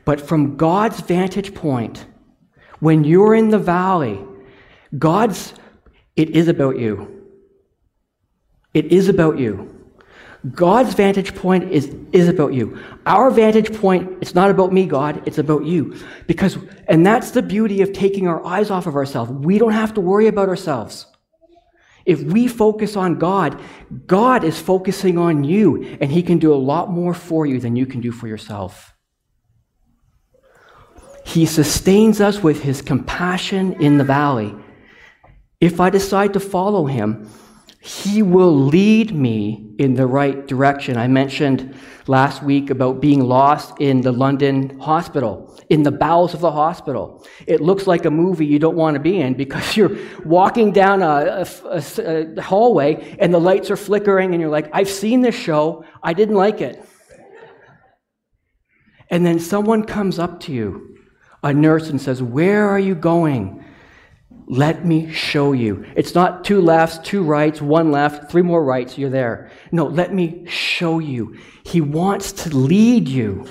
But 0.05 0.21
from 0.21 0.57
God's 0.57 0.99
vantage 0.99 1.53
point, 1.53 2.05
when 2.79 3.03
you're 3.03 3.33
in 3.33 3.49
the 3.49 3.59
valley, 3.59 4.19
God's, 4.99 5.53
it 6.15 6.31
is 6.31 6.47
about 6.47 6.77
you. 6.77 7.23
It 8.73 8.91
is 8.91 9.07
about 9.07 9.39
you. 9.39 9.72
God's 10.51 10.93
vantage 10.93 11.35
point 11.35 11.71
is, 11.71 11.95
is 12.11 12.27
about 12.27 12.53
you. 12.53 12.77
Our 13.05 13.31
vantage 13.31 13.73
point, 13.73 14.17
it's 14.19 14.35
not 14.35 14.49
about 14.49 14.73
me, 14.73 14.85
God, 14.85 15.25
it's 15.25 15.37
about 15.37 15.63
you. 15.63 15.97
Because, 16.27 16.57
and 16.87 17.05
that's 17.05 17.31
the 17.31 17.41
beauty 17.41 17.81
of 17.81 17.93
taking 17.93 18.27
our 18.27 18.45
eyes 18.45 18.69
off 18.69 18.85
of 18.85 18.95
ourselves. 18.95 19.31
We 19.31 19.57
don't 19.57 19.71
have 19.71 19.93
to 19.93 20.01
worry 20.01 20.27
about 20.27 20.49
ourselves. 20.49 21.07
If 22.05 22.21
we 22.21 22.49
focus 22.49 22.97
on 22.97 23.19
God, 23.19 23.59
God 24.05 24.43
is 24.43 24.59
focusing 24.59 25.17
on 25.17 25.45
you, 25.45 25.97
and 26.01 26.11
He 26.11 26.21
can 26.21 26.39
do 26.39 26.53
a 26.53 26.55
lot 26.55 26.91
more 26.91 27.13
for 27.13 27.45
you 27.45 27.61
than 27.61 27.77
you 27.77 27.85
can 27.85 28.01
do 28.01 28.11
for 28.11 28.27
yourself. 28.27 28.93
He 31.25 31.45
sustains 31.45 32.19
us 32.19 32.43
with 32.43 32.63
His 32.63 32.81
compassion 32.81 33.81
in 33.81 33.97
the 33.97 34.03
valley. 34.03 34.53
If 35.61 35.79
I 35.79 35.89
decide 35.89 36.33
to 36.33 36.41
follow 36.41 36.85
Him, 36.85 37.29
he 37.83 38.21
will 38.21 38.55
lead 38.55 39.13
me 39.13 39.75
in 39.77 39.95
the 39.95 40.07
right 40.07 40.47
direction. 40.47 40.95
I 40.95 41.09
mentioned 41.09 41.75
last 42.07 42.41
week 42.41 42.69
about 42.69 43.01
being 43.01 43.19
lost 43.19 43.73
in 43.81 43.99
the 43.99 44.13
London 44.13 44.79
hospital, 44.79 45.53
in 45.67 45.83
the 45.83 45.91
bowels 45.91 46.33
of 46.33 46.39
the 46.39 46.51
hospital. 46.51 47.27
It 47.45 47.59
looks 47.59 47.85
like 47.85 48.05
a 48.05 48.09
movie 48.09 48.45
you 48.45 48.57
don't 48.57 48.77
want 48.77 48.93
to 48.93 49.01
be 49.01 49.19
in 49.19 49.33
because 49.33 49.75
you're 49.77 49.97
walking 50.23 50.71
down 50.71 51.01
a, 51.01 51.45
a, 51.65 51.83
a 52.37 52.41
hallway 52.41 53.17
and 53.19 53.33
the 53.33 53.39
lights 53.39 53.69
are 53.69 53.75
flickering 53.75 54.31
and 54.31 54.39
you're 54.39 54.49
like, 54.49 54.69
I've 54.71 54.89
seen 54.89 55.19
this 55.19 55.35
show, 55.35 55.83
I 56.01 56.13
didn't 56.13 56.35
like 56.35 56.61
it. 56.61 56.81
And 59.09 59.25
then 59.25 59.39
someone 59.39 59.83
comes 59.83 60.19
up 60.19 60.39
to 60.41 60.53
you, 60.53 60.99
a 61.43 61.53
nurse, 61.53 61.89
and 61.89 62.01
says, 62.01 62.23
Where 62.23 62.69
are 62.69 62.79
you 62.79 62.95
going? 62.95 63.65
Let 64.47 64.85
me 64.85 65.11
show 65.11 65.53
you. 65.53 65.85
It's 65.95 66.13
not 66.13 66.43
two 66.43 66.61
lefts, 66.61 66.97
two 66.97 67.23
rights, 67.23 67.61
one 67.61 67.91
left, 67.91 68.29
three 68.31 68.41
more 68.41 68.63
rights, 68.63 68.97
you're 68.97 69.09
there. 69.09 69.51
No, 69.71 69.85
let 69.85 70.13
me 70.13 70.45
show 70.47 70.99
you. 70.99 71.37
He 71.63 71.81
wants 71.81 72.31
to 72.43 72.55
lead 72.55 73.07
you. 73.07 73.47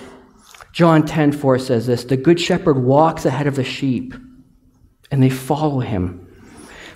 John 0.72 1.04
10 1.04 1.32
4 1.32 1.58
says 1.58 1.86
this 1.86 2.04
The 2.04 2.16
good 2.16 2.40
shepherd 2.40 2.78
walks 2.78 3.24
ahead 3.24 3.46
of 3.46 3.56
the 3.56 3.64
sheep, 3.64 4.14
and 5.10 5.22
they 5.22 5.30
follow 5.30 5.80
him, 5.80 6.26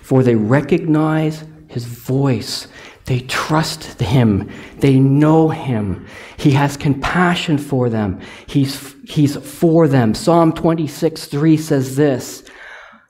for 0.01 0.23
they 0.23 0.35
recognize 0.35 1.43
his 1.67 1.85
voice. 1.85 2.67
They 3.05 3.21
trust 3.21 4.01
him. 4.01 4.51
They 4.79 4.99
know 4.99 5.47
him. 5.47 6.05
He 6.35 6.51
has 6.51 6.75
compassion 6.75 7.57
for 7.57 7.89
them. 7.89 8.19
He's, 8.47 8.95
he's 9.05 9.37
for 9.37 9.87
them. 9.87 10.13
Psalm 10.13 10.51
26, 10.51 11.25
3 11.25 11.57
says 11.57 11.95
this 11.95 12.43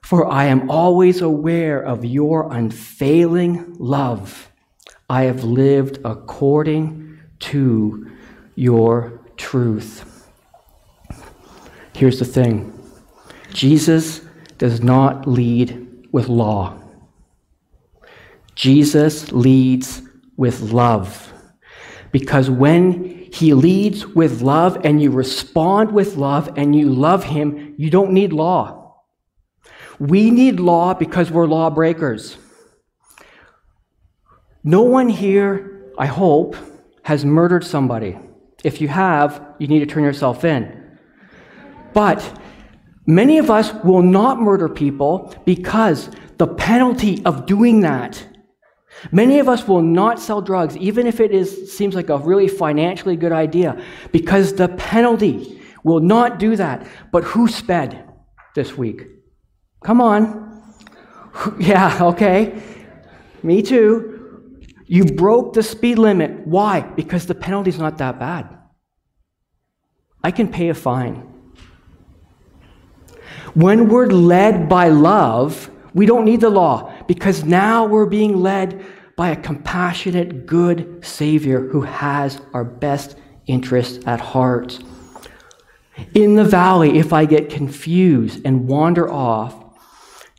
For 0.08 0.26
I 0.26 0.46
am 0.46 0.70
always 0.70 1.20
aware 1.20 1.82
of 1.82 2.02
your 2.02 2.50
unfailing 2.50 3.74
love. 3.78 4.50
I 5.10 5.24
have 5.24 5.44
lived 5.44 5.98
according 6.02 7.18
to 7.40 8.10
your 8.54 9.20
truth. 9.36 10.32
Here's 11.94 12.18
the 12.18 12.24
thing 12.24 12.72
Jesus 13.52 14.22
does 14.56 14.80
not 14.82 15.28
lead 15.28 16.08
with 16.10 16.28
law. 16.30 16.78
Jesus 18.54 19.30
leads 19.30 20.00
with 20.38 20.72
love. 20.72 21.34
Because 22.12 22.48
when 22.48 23.28
he 23.30 23.52
leads 23.52 24.06
with 24.06 24.40
love 24.40 24.78
and 24.84 25.02
you 25.02 25.10
respond 25.10 25.92
with 25.92 26.16
love 26.16 26.48
and 26.56 26.74
you 26.74 26.88
love 26.88 27.24
him, 27.24 27.74
you 27.76 27.90
don't 27.90 28.12
need 28.12 28.32
law. 28.32 28.87
We 29.98 30.30
need 30.30 30.60
law 30.60 30.94
because 30.94 31.30
we're 31.30 31.46
lawbreakers. 31.46 32.36
No 34.62 34.82
one 34.82 35.08
here, 35.08 35.92
I 35.98 36.06
hope, 36.06 36.56
has 37.02 37.24
murdered 37.24 37.64
somebody. 37.64 38.18
If 38.64 38.80
you 38.80 38.88
have, 38.88 39.54
you 39.58 39.66
need 39.66 39.80
to 39.80 39.86
turn 39.86 40.04
yourself 40.04 40.44
in. 40.44 40.98
But 41.94 42.40
many 43.06 43.38
of 43.38 43.50
us 43.50 43.72
will 43.84 44.02
not 44.02 44.40
murder 44.40 44.68
people 44.68 45.34
because 45.44 46.10
the 46.36 46.46
penalty 46.46 47.24
of 47.24 47.46
doing 47.46 47.80
that 47.80 48.24
Many 49.12 49.38
of 49.38 49.48
us 49.48 49.66
will 49.66 49.82
not 49.82 50.18
sell 50.18 50.40
drugs, 50.40 50.76
even 50.76 51.06
if 51.06 51.20
it 51.20 51.30
is, 51.30 51.72
seems 51.72 51.94
like 51.94 52.08
a 52.08 52.18
really 52.18 52.48
financially 52.48 53.16
good 53.16 53.32
idea, 53.32 53.80
because 54.12 54.54
the 54.54 54.68
penalty 54.68 55.60
will 55.84 56.00
not 56.00 56.38
do 56.38 56.56
that. 56.56 56.86
But 57.12 57.24
who 57.24 57.48
sped 57.48 58.04
this 58.54 58.76
week? 58.76 59.02
Come 59.82 60.00
on. 60.00 60.46
Yeah, 61.60 61.98
okay. 62.02 62.60
Me 63.44 63.62
too. 63.62 64.60
You 64.86 65.04
broke 65.04 65.52
the 65.52 65.62
speed 65.62 65.98
limit. 65.98 66.46
Why? 66.46 66.80
Because 66.80 67.26
the 67.26 67.34
penalty's 67.34 67.78
not 67.78 67.98
that 67.98 68.18
bad. 68.18 68.58
I 70.24 70.32
can 70.32 70.48
pay 70.48 70.68
a 70.70 70.74
fine. 70.74 71.22
When 73.54 73.88
we're 73.88 74.06
led 74.06 74.68
by 74.68 74.88
love, 74.88 75.70
we 75.94 76.06
don't 76.06 76.24
need 76.24 76.40
the 76.40 76.50
law 76.50 76.92
because 77.06 77.44
now 77.44 77.86
we're 77.86 78.06
being 78.06 78.40
led 78.40 78.84
by 79.16 79.30
a 79.30 79.36
compassionate, 79.36 80.46
good 80.46 81.04
Savior 81.04 81.68
who 81.68 81.82
has 81.82 82.40
our 82.52 82.64
best 82.64 83.16
interests 83.46 84.04
at 84.06 84.20
heart. 84.20 84.78
In 86.14 86.36
the 86.36 86.44
valley, 86.44 86.98
if 86.98 87.12
I 87.12 87.24
get 87.24 87.50
confused 87.50 88.40
and 88.44 88.68
wander 88.68 89.10
off, 89.10 89.57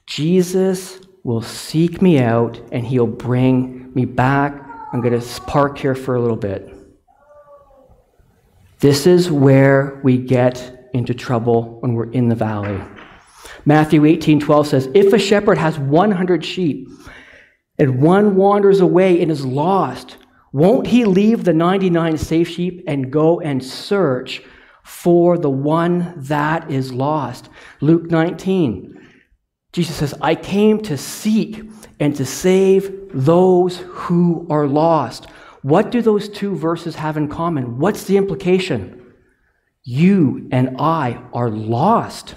Jesus 0.10 1.00
will 1.24 1.44
seek 1.44 2.02
me 2.02 2.18
out 2.18 2.60
and 2.72 2.84
he'll 2.84 3.06
bring 3.06 3.94
me 3.94 4.06
back. 4.06 4.60
I'm 4.92 5.02
going 5.02 5.18
to 5.22 5.42
park 5.42 5.78
here 5.78 5.94
for 5.94 6.16
a 6.16 6.20
little 6.20 6.36
bit. 6.36 6.74
This 8.80 9.06
is 9.06 9.30
where 9.30 10.02
we 10.04 10.18
get 10.18 10.90
into 10.96 11.14
trouble 11.14 11.80
when 11.82 11.94
we're 11.94 12.12
in 12.12 12.28
the 12.28 12.36
valley. 12.36 12.82
Matthew 13.66 14.04
18 14.04 14.40
12 14.40 14.68
says, 14.68 14.90
If 14.96 15.14
a 15.14 15.20
shepherd 15.20 15.60
has 15.60 15.78
100 15.78 16.44
sheep 16.44 16.90
and 17.78 18.02
one 18.02 18.36
wanders 18.36 18.80
away 18.80 19.22
and 19.22 19.30
is 19.30 19.46
lost, 19.46 20.18
won't 20.52 20.88
he 20.88 21.06
leave 21.06 21.44
the 21.44 21.54
99 21.54 22.18
safe 22.18 22.48
sheep 22.48 22.84
and 22.88 23.12
go 23.12 23.42
and 23.42 23.64
search 23.64 24.42
for 24.82 25.38
the 25.38 25.52
one 25.52 26.16
that 26.18 26.72
is 26.72 26.92
lost? 26.92 27.50
Luke 27.80 28.10
19. 28.10 28.99
Jesus 29.80 29.96
says, 29.96 30.14
I 30.20 30.36
came 30.36 30.82
to 30.82 30.98
seek 30.98 31.64
and 32.02 32.14
to 32.18 32.26
save 32.26 33.12
those 33.14 33.78
who 33.78 34.46
are 34.50 34.68
lost. 34.68 35.28
What 35.62 35.90
do 35.90 36.02
those 36.02 36.28
two 36.28 36.54
verses 36.54 36.96
have 36.96 37.16
in 37.16 37.30
common? 37.30 37.80
What's 37.80 38.04
the 38.04 38.18
implication? 38.18 39.14
You 39.86 40.50
and 40.52 40.76
I 40.80 41.24
are 41.32 41.50
lost. 41.50 42.36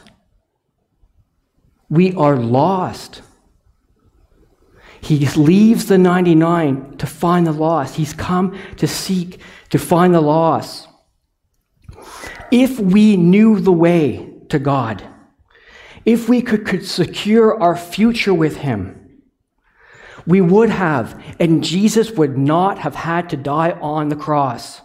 We 1.90 2.14
are 2.14 2.36
lost. 2.36 3.22
He 5.00 5.26
leaves 5.30 5.86
the 5.86 5.98
99 5.98 6.96
to 6.98 7.06
find 7.08 7.44
the 7.44 7.50
lost. 7.50 7.96
He's 7.96 8.14
come 8.14 8.56
to 8.76 8.86
seek 8.86 9.40
to 9.70 9.80
find 9.80 10.14
the 10.14 10.20
lost. 10.20 10.86
If 12.52 12.78
we 12.78 13.16
knew 13.16 13.58
the 13.58 13.72
way 13.72 14.32
to 14.48 14.60
God, 14.60 15.04
if 16.04 16.28
we 16.28 16.42
could, 16.42 16.66
could 16.66 16.86
secure 16.86 17.60
our 17.60 17.76
future 17.76 18.34
with 18.34 18.58
Him, 18.58 19.02
we 20.26 20.40
would 20.40 20.70
have, 20.70 21.22
and 21.40 21.64
Jesus 21.64 22.12
would 22.12 22.38
not 22.38 22.78
have 22.78 22.94
had 22.94 23.30
to 23.30 23.36
die 23.36 23.72
on 23.72 24.08
the 24.08 24.16
cross. 24.16 24.80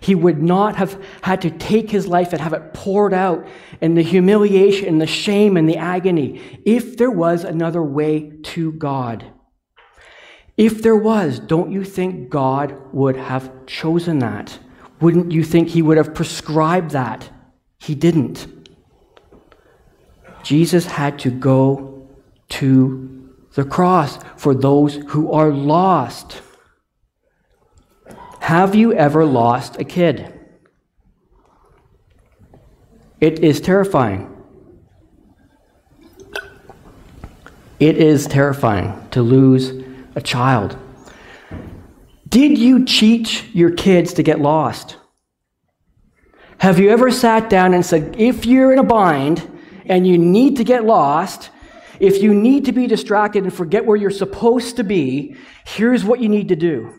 He 0.00 0.14
would 0.14 0.42
not 0.42 0.76
have 0.76 1.02
had 1.22 1.42
to 1.42 1.50
take 1.50 1.90
his 1.90 2.06
life 2.06 2.32
and 2.32 2.40
have 2.40 2.52
it 2.52 2.74
poured 2.74 3.14
out 3.14 3.46
in 3.80 3.94
the 3.94 4.02
humiliation 4.02 4.88
and 4.88 5.00
the 5.00 5.06
shame 5.06 5.56
and 5.56 5.68
the 5.68 5.76
agony 5.76 6.40
if 6.64 6.96
there 6.96 7.10
was 7.10 7.44
another 7.44 7.82
way 7.82 8.32
to 8.42 8.72
God. 8.72 9.24
If 10.56 10.82
there 10.82 10.96
was, 10.96 11.38
don't 11.38 11.72
you 11.72 11.84
think 11.84 12.30
God 12.30 12.76
would 12.92 13.16
have 13.16 13.66
chosen 13.66 14.20
that? 14.20 14.58
Wouldn't 15.00 15.32
you 15.32 15.42
think 15.42 15.68
he 15.68 15.82
would 15.82 15.96
have 15.96 16.14
prescribed 16.14 16.92
that? 16.92 17.30
He 17.78 17.94
didn't. 17.94 18.63
Jesus 20.44 20.86
had 20.86 21.18
to 21.20 21.30
go 21.30 22.08
to 22.50 23.32
the 23.54 23.64
cross 23.64 24.18
for 24.36 24.54
those 24.54 24.96
who 25.08 25.32
are 25.32 25.50
lost. 25.50 26.42
Have 28.40 28.74
you 28.74 28.92
ever 28.92 29.24
lost 29.24 29.80
a 29.80 29.84
kid? 29.84 30.32
It 33.20 33.38
is 33.38 33.60
terrifying. 33.60 34.30
It 37.80 37.96
is 37.96 38.26
terrifying 38.26 39.08
to 39.12 39.22
lose 39.22 39.72
a 40.14 40.20
child. 40.20 40.76
Did 42.28 42.58
you 42.58 42.84
teach 42.84 43.44
your 43.54 43.70
kids 43.70 44.12
to 44.14 44.22
get 44.22 44.40
lost? 44.40 44.96
Have 46.58 46.78
you 46.78 46.90
ever 46.90 47.10
sat 47.10 47.48
down 47.48 47.72
and 47.72 47.84
said, 47.84 48.16
if 48.18 48.44
you're 48.44 48.72
in 48.72 48.78
a 48.78 48.84
bind 48.84 49.50
and 49.86 50.06
you 50.06 50.18
need 50.18 50.56
to 50.56 50.64
get 50.64 50.84
lost, 50.84 51.50
if 52.00 52.22
you 52.22 52.34
need 52.34 52.64
to 52.64 52.72
be 52.72 52.86
distracted 52.86 53.44
and 53.44 53.52
forget 53.52 53.86
where 53.86 53.96
you're 53.96 54.10
supposed 54.10 54.76
to 54.76 54.84
be, 54.84 55.36
here's 55.64 56.04
what 56.04 56.20
you 56.20 56.28
need 56.28 56.48
to 56.48 56.56
do? 56.56 56.92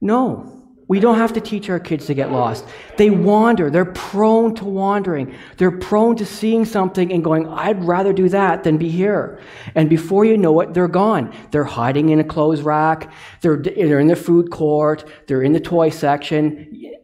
No. 0.00 0.54
We 0.88 1.00
don't 1.00 1.18
have 1.18 1.34
to 1.34 1.40
teach 1.42 1.68
our 1.68 1.78
kids 1.78 2.06
to 2.06 2.14
get 2.14 2.32
lost. 2.32 2.64
They 2.96 3.10
wander. 3.10 3.68
They're 3.68 3.84
prone 3.84 4.54
to 4.54 4.64
wandering. 4.64 5.34
They're 5.58 5.70
prone 5.70 6.16
to 6.16 6.24
seeing 6.24 6.64
something 6.64 7.12
and 7.12 7.22
going, 7.22 7.46
I'd 7.46 7.84
rather 7.84 8.14
do 8.14 8.30
that 8.30 8.64
than 8.64 8.78
be 8.78 8.88
here. 8.88 9.38
And 9.74 9.90
before 9.90 10.24
you 10.24 10.38
know 10.38 10.58
it, 10.60 10.72
they're 10.72 10.88
gone. 10.88 11.34
They're 11.50 11.64
hiding 11.64 12.08
in 12.08 12.20
a 12.20 12.24
clothes 12.24 12.62
rack. 12.62 13.12
They're, 13.42 13.58
they're 13.58 14.00
in 14.00 14.06
the 14.06 14.16
food 14.16 14.50
court. 14.50 15.04
They're 15.26 15.42
in 15.42 15.52
the 15.52 15.60
toy 15.60 15.90
section. 15.90 16.94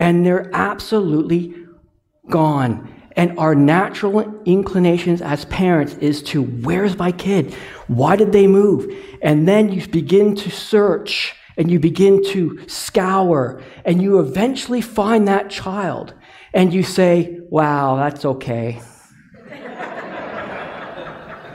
And 0.00 0.26
they're 0.26 0.50
absolutely 0.52 1.54
gone. 2.28 2.92
And 3.18 3.36
our 3.36 3.56
natural 3.56 4.20
inclinations 4.44 5.20
as 5.20 5.44
parents 5.46 5.94
is 5.94 6.22
to, 6.22 6.40
where's 6.40 6.96
my 6.96 7.10
kid? 7.10 7.52
Why 7.88 8.14
did 8.14 8.30
they 8.30 8.46
move? 8.46 8.94
And 9.20 9.48
then 9.48 9.72
you 9.72 9.84
begin 9.88 10.36
to 10.36 10.50
search 10.50 11.34
and 11.56 11.68
you 11.68 11.80
begin 11.80 12.22
to 12.26 12.60
scour 12.68 13.60
and 13.84 14.00
you 14.00 14.20
eventually 14.20 14.80
find 14.80 15.26
that 15.26 15.50
child 15.50 16.14
and 16.54 16.72
you 16.72 16.84
say, 16.84 17.40
wow, 17.50 17.96
that's 17.96 18.24
okay. 18.24 18.80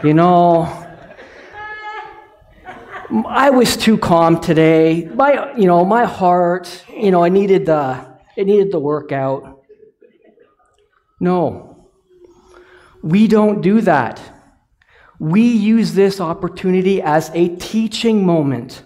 you 0.04 0.14
know, 0.14 0.64
I 3.26 3.52
was 3.52 3.78
too 3.78 3.98
calm 3.98 4.42
today. 4.42 5.06
My, 5.06 5.56
you 5.56 5.68
know, 5.68 5.86
my 5.86 6.04
heart, 6.04 6.84
you 6.90 7.10
know, 7.12 7.24
I 7.24 7.30
needed 7.30 7.66
the, 7.68 8.06
it 8.36 8.48
needed 8.48 8.74
the 8.74 8.80
workout. 8.80 9.53
No, 11.24 11.90
we 13.02 13.28
don't 13.28 13.62
do 13.62 13.82
that. 13.82 14.22
We 15.20 15.44
use 15.44 15.94
this 15.94 16.20
opportunity 16.20 17.02
as 17.02 17.32
a 17.34 17.56
teaching 17.56 18.26
moment 18.26 18.84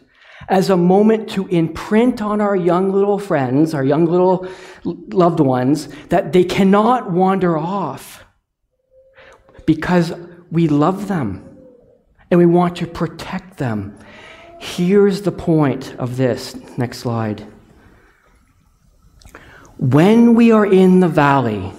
as 0.50 0.70
a 0.70 0.78
moment 0.78 1.30
to 1.30 1.46
imprint 1.48 2.22
on 2.22 2.40
our 2.40 2.56
young 2.56 2.92
little 2.92 3.20
friends, 3.20 3.74
our 3.74 3.84
young 3.84 4.06
little 4.06 4.48
loved 4.86 5.40
ones, 5.40 5.90
that 6.10 6.32
they 6.32 6.44
cannot 6.44 7.12
wander 7.12 7.58
off 7.58 8.24
because 9.66 10.14
we 10.52 10.68
love 10.68 11.08
them 11.10 11.44
and 12.32 12.40
we 12.40 12.46
want 12.46 12.78
to 12.78 12.88
protect 12.88 13.58
them. 13.58 13.98
Here's 14.60 15.22
the 15.22 15.32
point 15.32 15.94
of 15.98 16.18
this. 16.18 16.56
Next 16.78 17.00
slide. 17.00 17.46
When 19.78 20.34
we 20.34 20.52
are 20.52 20.66
in 20.66 21.02
the 21.02 21.08
valley, 21.08 21.74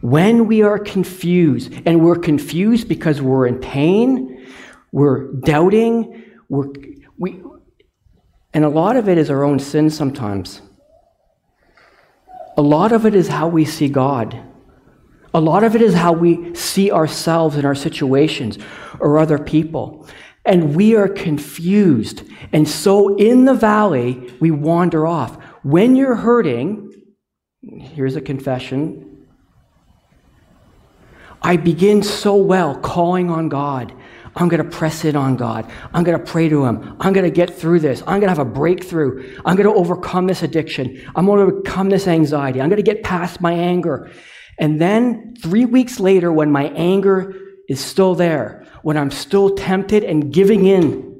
when 0.00 0.46
we 0.46 0.62
are 0.62 0.78
confused, 0.78 1.72
and 1.84 2.02
we're 2.02 2.16
confused 2.16 2.88
because 2.88 3.20
we're 3.20 3.46
in 3.46 3.58
pain, 3.58 4.46
we're 4.92 5.32
doubting, 5.32 6.24
we're, 6.48 6.68
we, 7.18 7.42
and 8.52 8.64
a 8.64 8.68
lot 8.68 8.96
of 8.96 9.08
it 9.08 9.18
is 9.18 9.30
our 9.30 9.44
own 9.44 9.58
sin 9.58 9.90
sometimes. 9.90 10.62
A 12.56 12.62
lot 12.62 12.92
of 12.92 13.06
it 13.06 13.14
is 13.14 13.28
how 13.28 13.48
we 13.48 13.64
see 13.64 13.88
God. 13.88 14.42
A 15.32 15.40
lot 15.40 15.62
of 15.62 15.76
it 15.76 15.82
is 15.82 15.94
how 15.94 16.12
we 16.12 16.54
see 16.54 16.90
ourselves 16.90 17.56
in 17.56 17.64
our 17.64 17.74
situations 17.74 18.58
or 18.98 19.18
other 19.18 19.38
people. 19.38 20.08
And 20.44 20.74
we 20.74 20.96
are 20.96 21.08
confused. 21.08 22.24
And 22.52 22.68
so 22.68 23.16
in 23.16 23.44
the 23.44 23.54
valley, 23.54 24.32
we 24.40 24.50
wander 24.50 25.06
off. 25.06 25.36
When 25.62 25.94
you're 25.94 26.16
hurting, 26.16 26.90
here's 27.62 28.16
a 28.16 28.20
confession. 28.20 29.09
I 31.42 31.56
begin 31.56 32.02
so 32.02 32.36
well 32.36 32.76
calling 32.76 33.30
on 33.30 33.48
God. 33.48 33.92
I'm 34.36 34.48
going 34.48 34.62
to 34.62 34.70
press 34.70 35.04
in 35.04 35.16
on 35.16 35.36
God. 35.36 35.70
I'm 35.92 36.04
going 36.04 36.18
to 36.18 36.24
pray 36.24 36.48
to 36.48 36.64
Him. 36.64 36.96
I'm 37.00 37.12
going 37.12 37.24
to 37.24 37.30
get 37.30 37.54
through 37.54 37.80
this. 37.80 38.00
I'm 38.02 38.20
going 38.20 38.22
to 38.22 38.28
have 38.28 38.38
a 38.38 38.44
breakthrough. 38.44 39.36
I'm 39.44 39.56
going 39.56 39.68
to 39.68 39.74
overcome 39.74 40.26
this 40.26 40.42
addiction. 40.42 41.02
I'm 41.16 41.26
going 41.26 41.38
to 41.38 41.52
overcome 41.52 41.88
this 41.88 42.06
anxiety. 42.06 42.60
I'm 42.60 42.68
going 42.68 42.82
to 42.82 42.94
get 42.94 43.02
past 43.02 43.40
my 43.40 43.52
anger. 43.52 44.10
And 44.58 44.80
then 44.80 45.34
three 45.40 45.64
weeks 45.64 45.98
later, 45.98 46.32
when 46.32 46.52
my 46.52 46.68
anger 46.68 47.34
is 47.68 47.80
still 47.80 48.14
there, 48.14 48.66
when 48.82 48.96
I'm 48.96 49.10
still 49.10 49.54
tempted 49.54 50.04
and 50.04 50.32
giving 50.32 50.66
in, 50.66 51.16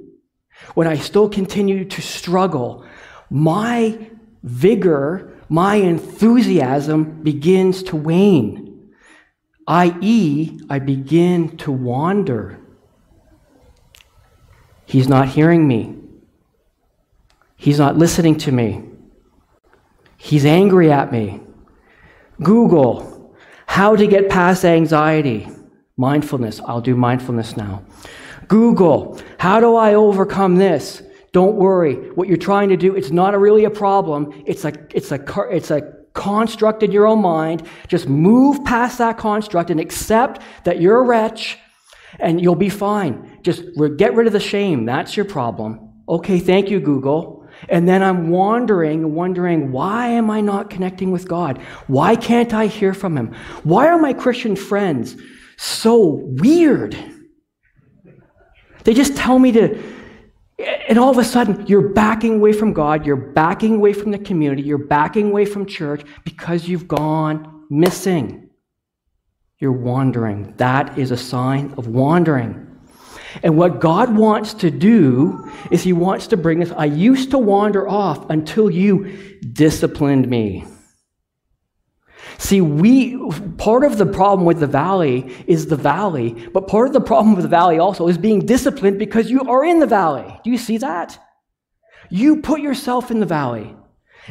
when 0.74 0.86
I 0.86 0.96
still 0.96 1.28
continue 1.28 1.84
to 1.86 2.02
struggle, 2.02 2.84
my 3.30 3.98
vigor, 4.42 5.36
my 5.48 5.76
enthusiasm 5.76 7.22
begins 7.22 7.82
to 7.84 7.96
wane, 7.96 8.69
i.e., 9.66 10.60
I 10.68 10.78
begin 10.78 11.56
to 11.58 11.72
wander. 11.72 12.58
He's 14.86 15.08
not 15.08 15.28
hearing 15.28 15.68
me. 15.68 15.96
He's 17.56 17.78
not 17.78 17.96
listening 17.96 18.38
to 18.38 18.52
me. 18.52 18.84
He's 20.16 20.44
angry 20.44 20.90
at 20.90 21.12
me. 21.12 21.40
Google, 22.42 23.34
how 23.66 23.96
to 23.96 24.06
get 24.06 24.28
past 24.28 24.64
anxiety. 24.64 25.48
Mindfulness. 25.96 26.60
I'll 26.66 26.80
do 26.80 26.96
mindfulness 26.96 27.56
now. 27.56 27.84
Google, 28.48 29.20
how 29.38 29.60
do 29.60 29.76
I 29.76 29.94
overcome 29.94 30.56
this? 30.56 31.02
Don't 31.32 31.54
worry. 31.54 31.94
What 32.12 32.26
you're 32.26 32.36
trying 32.36 32.70
to 32.70 32.76
do, 32.76 32.96
it's 32.96 33.10
not 33.10 33.34
a 33.34 33.38
really 33.38 33.64
a 33.64 33.70
problem. 33.70 34.42
It's 34.46 34.64
a, 34.64 34.72
it's 34.92 35.12
a, 35.12 35.22
it's 35.50 35.70
a 35.70 35.99
construct 36.12 36.82
in 36.82 36.92
your 36.92 37.06
own 37.06 37.20
mind. 37.20 37.66
Just 37.88 38.08
move 38.08 38.64
past 38.64 38.98
that 38.98 39.18
construct 39.18 39.70
and 39.70 39.80
accept 39.80 40.42
that 40.64 40.80
you're 40.80 40.98
a 40.98 41.02
wretch 41.02 41.58
and 42.18 42.40
you'll 42.40 42.56
be 42.56 42.68
fine. 42.68 43.38
Just 43.42 43.62
get 43.96 44.14
rid 44.14 44.26
of 44.26 44.32
the 44.32 44.40
shame. 44.40 44.84
That's 44.84 45.16
your 45.16 45.26
problem. 45.26 45.92
Okay, 46.08 46.38
thank 46.38 46.70
you, 46.70 46.80
Google. 46.80 47.46
And 47.68 47.88
then 47.88 48.02
I'm 48.02 48.30
wandering, 48.30 49.14
wondering, 49.14 49.70
why 49.70 50.08
am 50.08 50.30
I 50.30 50.40
not 50.40 50.70
connecting 50.70 51.10
with 51.10 51.28
God? 51.28 51.58
Why 51.86 52.16
can't 52.16 52.52
I 52.54 52.66
hear 52.66 52.94
from 52.94 53.16
Him? 53.16 53.34
Why 53.64 53.86
are 53.88 53.98
my 53.98 54.12
Christian 54.12 54.56
friends 54.56 55.16
so 55.56 56.22
weird? 56.24 56.96
They 58.84 58.94
just 58.94 59.16
tell 59.16 59.38
me 59.38 59.52
to, 59.52 59.82
and 60.60 60.98
all 60.98 61.10
of 61.10 61.18
a 61.18 61.24
sudden, 61.24 61.66
you're 61.66 61.88
backing 61.88 62.36
away 62.36 62.52
from 62.52 62.72
God, 62.72 63.06
you're 63.06 63.16
backing 63.16 63.76
away 63.76 63.92
from 63.92 64.10
the 64.10 64.18
community, 64.18 64.62
you're 64.62 64.78
backing 64.78 65.30
away 65.30 65.44
from 65.44 65.66
church 65.66 66.02
because 66.24 66.68
you've 66.68 66.88
gone 66.88 67.66
missing. 67.70 68.50
You're 69.58 69.72
wandering. 69.72 70.54
That 70.56 70.98
is 70.98 71.10
a 71.10 71.16
sign 71.16 71.74
of 71.76 71.86
wandering. 71.86 72.66
And 73.42 73.56
what 73.56 73.80
God 73.80 74.14
wants 74.14 74.54
to 74.54 74.70
do 74.70 75.50
is 75.70 75.82
He 75.82 75.92
wants 75.92 76.26
to 76.28 76.36
bring 76.36 76.62
us. 76.62 76.72
I 76.72 76.86
used 76.86 77.30
to 77.30 77.38
wander 77.38 77.88
off 77.88 78.28
until 78.30 78.70
you 78.70 79.38
disciplined 79.52 80.28
me. 80.28 80.64
See, 82.40 82.62
we, 82.62 83.18
part 83.58 83.84
of 83.84 83.98
the 83.98 84.06
problem 84.06 84.46
with 84.46 84.60
the 84.60 84.66
valley 84.66 85.30
is 85.46 85.66
the 85.66 85.76
valley, 85.76 86.48
but 86.54 86.68
part 86.68 86.86
of 86.86 86.94
the 86.94 87.00
problem 87.00 87.34
with 87.34 87.42
the 87.42 87.50
valley 87.50 87.78
also 87.78 88.08
is 88.08 88.16
being 88.16 88.46
disciplined 88.46 88.98
because 88.98 89.30
you 89.30 89.42
are 89.42 89.62
in 89.62 89.78
the 89.78 89.86
valley. 89.86 90.40
Do 90.42 90.50
you 90.50 90.56
see 90.56 90.78
that? 90.78 91.18
You 92.08 92.40
put 92.40 92.62
yourself 92.62 93.10
in 93.10 93.20
the 93.20 93.26
valley. 93.26 93.76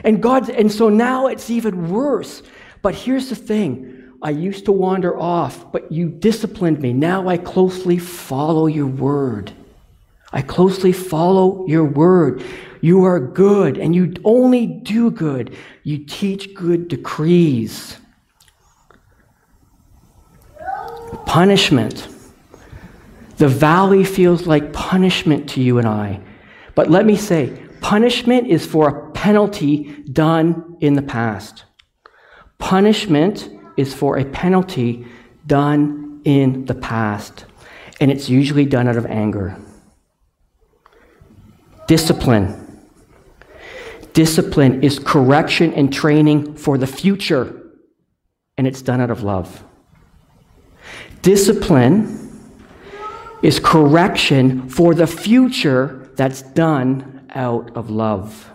And 0.03 0.23
God, 0.23 0.49
and 0.49 0.71
so 0.71 0.89
now 0.89 1.27
it's 1.27 1.51
even 1.51 1.91
worse. 1.91 2.41
But 2.81 2.95
here's 2.95 3.29
the 3.29 3.35
thing 3.35 4.11
I 4.23 4.31
used 4.31 4.65
to 4.65 4.71
wander 4.71 5.15
off, 5.15 5.71
but 5.71 5.91
you 5.91 6.09
disciplined 6.09 6.81
me. 6.81 6.93
Now 6.93 7.27
I 7.27 7.37
closely 7.37 7.99
follow 7.99 8.65
your 8.65 8.87
word. 8.87 9.53
I 10.31 10.41
closely 10.41 10.91
follow 10.91 11.65
your 11.67 11.83
word. 11.83 12.43
You 12.81 13.03
are 13.05 13.19
good, 13.19 13.77
and 13.77 13.95
you 13.95 14.13
only 14.23 14.65
do 14.67 15.11
good. 15.11 15.55
You 15.83 16.05
teach 16.05 16.53
good 16.53 16.87
decrees. 16.87 17.97
Punishment. 21.25 22.07
The 23.37 23.47
valley 23.47 24.03
feels 24.03 24.45
like 24.45 24.73
punishment 24.73 25.49
to 25.51 25.61
you 25.61 25.77
and 25.77 25.87
I. 25.87 26.21
But 26.75 26.89
let 26.89 27.05
me 27.05 27.15
say, 27.15 27.57
punishment 27.81 28.47
is 28.47 28.65
for 28.65 28.89
a 28.89 29.11
penalty 29.11 30.03
done 30.11 30.77
in 30.79 30.93
the 30.93 31.01
past. 31.01 31.63
Punishment 32.57 33.49
is 33.77 33.93
for 33.93 34.17
a 34.17 34.25
penalty 34.25 35.05
done 35.47 36.21
in 36.25 36.65
the 36.65 36.75
past, 36.75 37.45
and 37.99 38.11
it's 38.11 38.29
usually 38.29 38.65
done 38.65 38.87
out 38.87 38.97
of 38.97 39.05
anger. 39.05 39.57
Discipline. 41.89 42.85
Discipline 44.13 44.83
is 44.83 44.99
correction 44.99 45.73
and 45.73 45.91
training 45.91 46.55
for 46.55 46.77
the 46.77 46.85
future, 46.85 47.63
and 48.59 48.67
it's 48.67 48.83
done 48.83 49.01
out 49.01 49.09
of 49.09 49.23
love. 49.23 49.63
Discipline 51.23 52.45
is 53.41 53.59
correction 53.59 54.69
for 54.69 54.93
the 54.93 55.07
future 55.07 56.11
that's 56.15 56.43
done 56.43 57.25
out 57.33 57.75
of 57.75 57.89
love. 57.89 58.51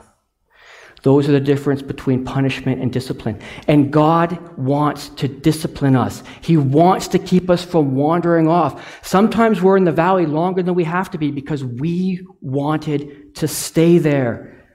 Those 1.04 1.28
are 1.28 1.32
the 1.32 1.40
difference 1.40 1.82
between 1.82 2.24
punishment 2.24 2.80
and 2.80 2.90
discipline. 2.90 3.38
And 3.68 3.92
God 3.92 4.38
wants 4.56 5.10
to 5.10 5.28
discipline 5.28 5.96
us. 5.96 6.22
He 6.40 6.56
wants 6.56 7.08
to 7.08 7.18
keep 7.18 7.50
us 7.50 7.62
from 7.62 7.94
wandering 7.94 8.48
off. 8.48 9.04
Sometimes 9.06 9.60
we're 9.60 9.76
in 9.76 9.84
the 9.84 9.92
valley 9.92 10.24
longer 10.24 10.62
than 10.62 10.74
we 10.74 10.84
have 10.84 11.10
to 11.10 11.18
be 11.18 11.30
because 11.30 11.62
we 11.62 12.26
wanted 12.40 13.34
to 13.34 13.46
stay 13.46 13.98
there. 13.98 14.66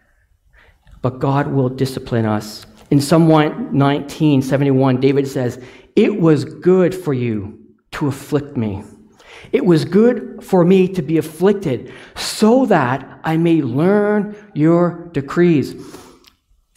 But 1.02 1.18
God 1.18 1.48
will 1.48 1.68
discipline 1.68 2.28
us. 2.28 2.68
In 2.92 3.02
Psalm 3.02 3.76
19, 3.76 4.44
71, 4.44 5.02
David 5.02 5.28
says, 5.28 5.60
It 5.96 6.22
was 6.22 6.46
good 6.46 6.94
for 6.94 7.16
you 7.16 7.60
to 7.94 8.08
afflict 8.08 8.56
me. 8.56 8.84
It 9.52 9.66
was 9.66 9.84
good 9.84 10.44
for 10.44 10.64
me 10.64 10.88
to 10.90 11.02
be 11.02 11.18
afflicted 11.18 11.92
so 12.16 12.68
that 12.68 13.20
I 13.24 13.38
may 13.38 13.64
learn 13.64 14.36
your 14.54 15.10
decrees. 15.12 15.74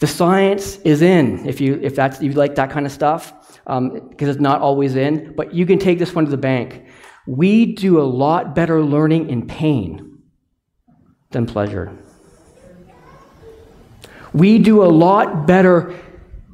The 0.03 0.07
science 0.07 0.79
is 0.79 1.01
in, 1.01 1.47
if 1.47 1.61
you, 1.61 1.79
if 1.81 1.95
that's, 1.95 2.21
you 2.21 2.33
like 2.33 2.55
that 2.55 2.69
kind 2.69 2.85
of 2.85 2.91
stuff, 2.91 3.31
because 3.63 3.77
um, 3.77 4.11
it's 4.19 4.37
not 4.37 4.59
always 4.59 4.97
in, 4.97 5.33
but 5.33 5.53
you 5.53 5.65
can 5.65 5.79
take 5.79 5.97
this 5.97 6.13
one 6.13 6.25
to 6.25 6.29
the 6.29 6.35
bank. 6.35 6.89
We 7.25 7.67
do 7.67 8.01
a 8.01 8.03
lot 8.03 8.53
better 8.53 8.83
learning 8.83 9.29
in 9.29 9.47
pain 9.47 10.21
than 11.31 11.45
pleasure. 11.45 11.97
We 14.33 14.59
do 14.59 14.83
a 14.83 14.91
lot 14.91 15.47
better 15.47 15.97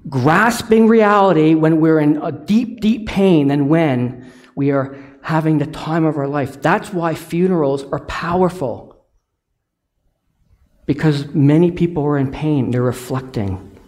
grasping 0.08 0.88
reality 0.88 1.56
when 1.56 1.82
we're 1.82 2.02
in 2.02 2.22
a 2.22 2.32
deep, 2.32 2.82
deep 2.82 3.08
pain 3.08 3.48
than 3.48 3.68
when 3.68 4.32
we 4.54 4.70
are 4.70 4.96
having 5.24 5.58
the 5.58 5.66
time 5.66 6.06
of 6.06 6.18
our 6.18 6.28
life. 6.28 6.62
That's 6.62 6.94
why 6.94 7.16
funerals 7.16 7.84
are 7.86 8.06
powerful 8.06 8.89
because 10.90 11.28
many 11.36 11.70
people 11.70 12.04
are 12.04 12.18
in 12.18 12.32
pain. 12.32 12.72
They're 12.72 12.82
reflecting. 12.82 13.80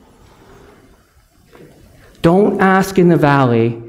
Don't 2.22 2.62
ask 2.62 3.00
in 3.00 3.10
the 3.10 3.18
valley 3.18 3.82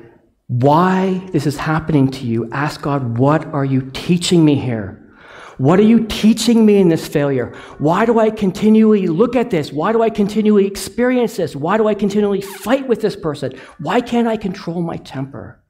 why 0.46 1.20
this 1.30 1.46
is 1.46 1.58
happening 1.58 2.10
to 2.10 2.24
you. 2.24 2.50
Ask 2.52 2.80
God, 2.80 3.18
what 3.18 3.44
are 3.48 3.66
you 3.66 3.90
teaching 3.92 4.46
me 4.46 4.54
here? 4.54 5.14
What 5.58 5.78
are 5.78 5.82
you 5.82 6.06
teaching 6.06 6.64
me 6.64 6.78
in 6.78 6.88
this 6.88 7.06
failure? 7.06 7.54
Why 7.76 8.06
do 8.06 8.18
I 8.18 8.30
continually 8.30 9.06
look 9.08 9.36
at 9.36 9.50
this? 9.50 9.70
Why 9.74 9.92
do 9.92 10.00
I 10.00 10.08
continually 10.08 10.66
experience 10.66 11.36
this? 11.36 11.54
Why 11.54 11.76
do 11.76 11.88
I 11.88 11.92
continually 11.92 12.40
fight 12.40 12.88
with 12.88 13.02
this 13.02 13.14
person? 13.14 13.52
Why 13.78 14.00
can't 14.00 14.26
I 14.26 14.38
control 14.38 14.80
my 14.80 14.96
temper? 14.96 15.60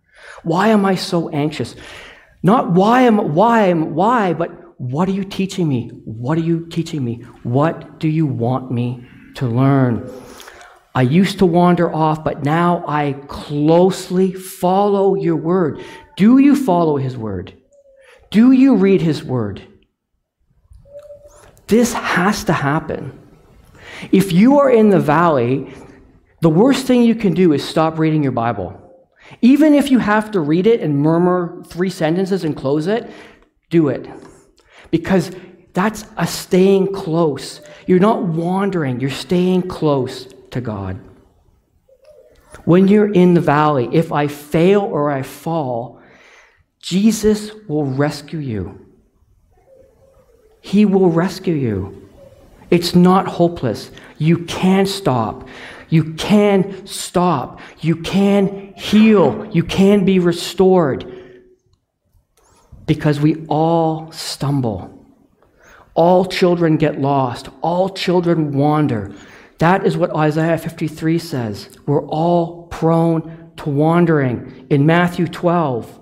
Why 0.45 0.69
am 0.69 0.85
I 0.85 0.95
so 0.95 1.29
anxious? 1.31 1.75
Not 2.45 2.71
why 2.71 3.03
am 3.03 3.35
why 3.35 3.63
am 3.67 3.97
why, 3.97 4.33
but 4.33 4.72
What 4.83 5.09
are 5.09 5.12
you 5.12 5.23
teaching 5.23 5.68
me? 5.68 5.90
What 6.05 6.37
are 6.38 6.42
you 6.42 6.66
teaching 6.66 7.05
me? 7.05 7.23
What 7.45 8.01
do 8.01 8.09
you 8.09 8.27
want 8.27 8.73
me 8.73 9.07
to 9.37 9.47
learn? 9.47 10.11
I 10.92 11.03
used 11.03 11.38
to 11.38 11.47
wander 11.47 11.95
off, 11.95 12.25
but 12.25 12.42
now 12.42 12.85
I 12.88 13.12
closely 13.29 14.33
follow 14.33 15.14
your 15.14 15.37
word. 15.37 15.85
Do 16.16 16.38
you 16.38 16.57
follow 16.57 16.97
his 16.97 17.16
word? 17.16 17.55
Do 18.33 18.51
you 18.51 18.75
read 18.75 19.01
his 19.01 19.23
word? 19.23 19.62
This 21.68 21.92
has 21.92 22.42
to 22.45 22.53
happen. 22.53 23.16
If 24.11 24.33
you 24.33 24.59
are 24.59 24.68
in 24.68 24.90
the 24.90 24.99
valley, 24.99 25.73
the 26.40 26.51
worst 26.51 26.88
thing 26.88 27.05
you 27.05 27.14
can 27.14 27.35
do 27.35 27.53
is 27.53 27.62
stop 27.62 28.01
reading 28.01 28.25
your 28.25 28.33
Bible. 28.33 28.81
Even 29.42 29.75
if 29.75 29.92
you 29.92 30.01
have 30.01 30.33
to 30.33 30.40
read 30.40 30.66
it 30.66 30.81
and 30.81 30.99
murmur 30.99 31.62
three 31.68 31.88
sentences 31.88 32.42
and 32.42 32.57
close 32.57 32.88
it, 32.88 33.09
do 33.71 33.87
it. 33.88 34.11
Because 34.93 35.33
that's 35.73 36.05
a 36.17 36.29
staying 36.29 36.93
close. 36.93 37.61
You're 37.89 37.99
not 37.99 38.23
wandering, 38.23 39.01
you're 39.01 39.11
staying 39.11 39.63
close 39.63 40.29
to 40.53 40.61
God. 40.61 41.01
When 42.65 42.87
you're 42.87 43.13
in 43.13 43.35
the 43.35 43.41
valley, 43.41 43.89
if 43.93 44.13
I 44.13 44.29
fail 44.29 44.83
or 44.83 45.11
I 45.11 45.23
fall, 45.23 46.01
Jesus 46.79 47.51
will 47.69 47.85
rescue 47.85 48.39
you. 48.39 48.87
He 50.61 50.85
will 50.85 51.11
rescue 51.11 51.55
you. 51.55 52.09
It's 52.71 52.95
not 52.95 53.27
hopeless. 53.27 53.91
You 54.19 54.45
can 54.45 54.87
stop. 54.87 55.49
You 55.89 56.15
can 56.15 56.87
stop. 56.87 57.61
You 57.81 57.97
can 57.97 58.75
heal. 58.77 59.47
You 59.53 59.65
can 59.65 60.05
be 60.05 60.19
restored. 60.19 61.22
Because 62.87 63.21
we 63.21 63.47
all 63.47 64.11
stumble. 64.12 64.99
All 65.95 66.25
children 66.25 66.77
get 66.77 67.01
lost. 67.01 67.49
All 67.61 67.88
children 67.90 68.53
wander. 68.53 69.12
That 69.59 69.87
is 69.87 69.97
what 69.97 70.14
Isaiah 70.16 70.59
53 70.59 71.18
says. 71.18 71.71
We're 71.87 72.07
all 72.07 72.64
prone 72.68 73.53
to 73.59 73.71
wandering. 73.71 74.66
In 74.71 74.87
Matthew 74.87 75.29
12, 75.29 76.01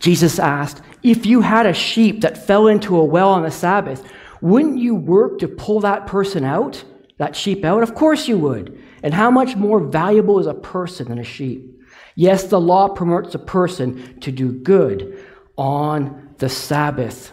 Jesus 0.00 0.38
asked, 0.38 0.82
If 1.02 1.24
you 1.26 1.42
had 1.42 1.66
a 1.66 1.72
sheep 1.72 2.22
that 2.22 2.46
fell 2.46 2.66
into 2.66 2.96
a 2.96 3.04
well 3.04 3.30
on 3.30 3.42
the 3.42 3.50
Sabbath, 3.50 4.04
wouldn't 4.40 4.78
you 4.78 4.96
work 4.96 5.38
to 5.38 5.48
pull 5.48 5.80
that 5.80 6.08
person 6.08 6.44
out, 6.44 6.82
that 7.18 7.36
sheep 7.36 7.64
out? 7.64 7.84
Of 7.84 7.94
course 7.94 8.26
you 8.26 8.38
would. 8.38 8.82
And 9.04 9.14
how 9.14 9.30
much 9.30 9.54
more 9.54 9.78
valuable 9.78 10.40
is 10.40 10.46
a 10.46 10.54
person 10.54 11.08
than 11.08 11.20
a 11.20 11.24
sheep? 11.24 11.71
Yes, 12.14 12.44
the 12.44 12.60
law 12.60 12.88
promotes 12.88 13.34
a 13.34 13.38
person 13.38 14.20
to 14.20 14.30
do 14.30 14.52
good 14.52 15.24
on 15.56 16.34
the 16.38 16.48
Sabbath. 16.48 17.32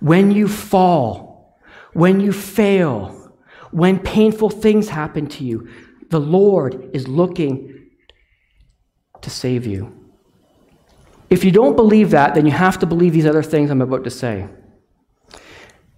When 0.00 0.30
you 0.30 0.48
fall, 0.48 1.58
when 1.92 2.20
you 2.20 2.32
fail, 2.32 3.34
when 3.70 3.98
painful 3.98 4.50
things 4.50 4.88
happen 4.88 5.26
to 5.28 5.44
you, 5.44 5.68
the 6.10 6.20
Lord 6.20 6.90
is 6.92 7.08
looking 7.08 7.90
to 9.22 9.30
save 9.30 9.66
you. 9.66 9.92
If 11.30 11.44
you 11.44 11.50
don't 11.50 11.74
believe 11.74 12.10
that, 12.10 12.34
then 12.34 12.46
you 12.46 12.52
have 12.52 12.78
to 12.80 12.86
believe 12.86 13.12
these 13.12 13.26
other 13.26 13.42
things 13.42 13.70
I'm 13.70 13.82
about 13.82 14.04
to 14.04 14.10
say. 14.10 14.48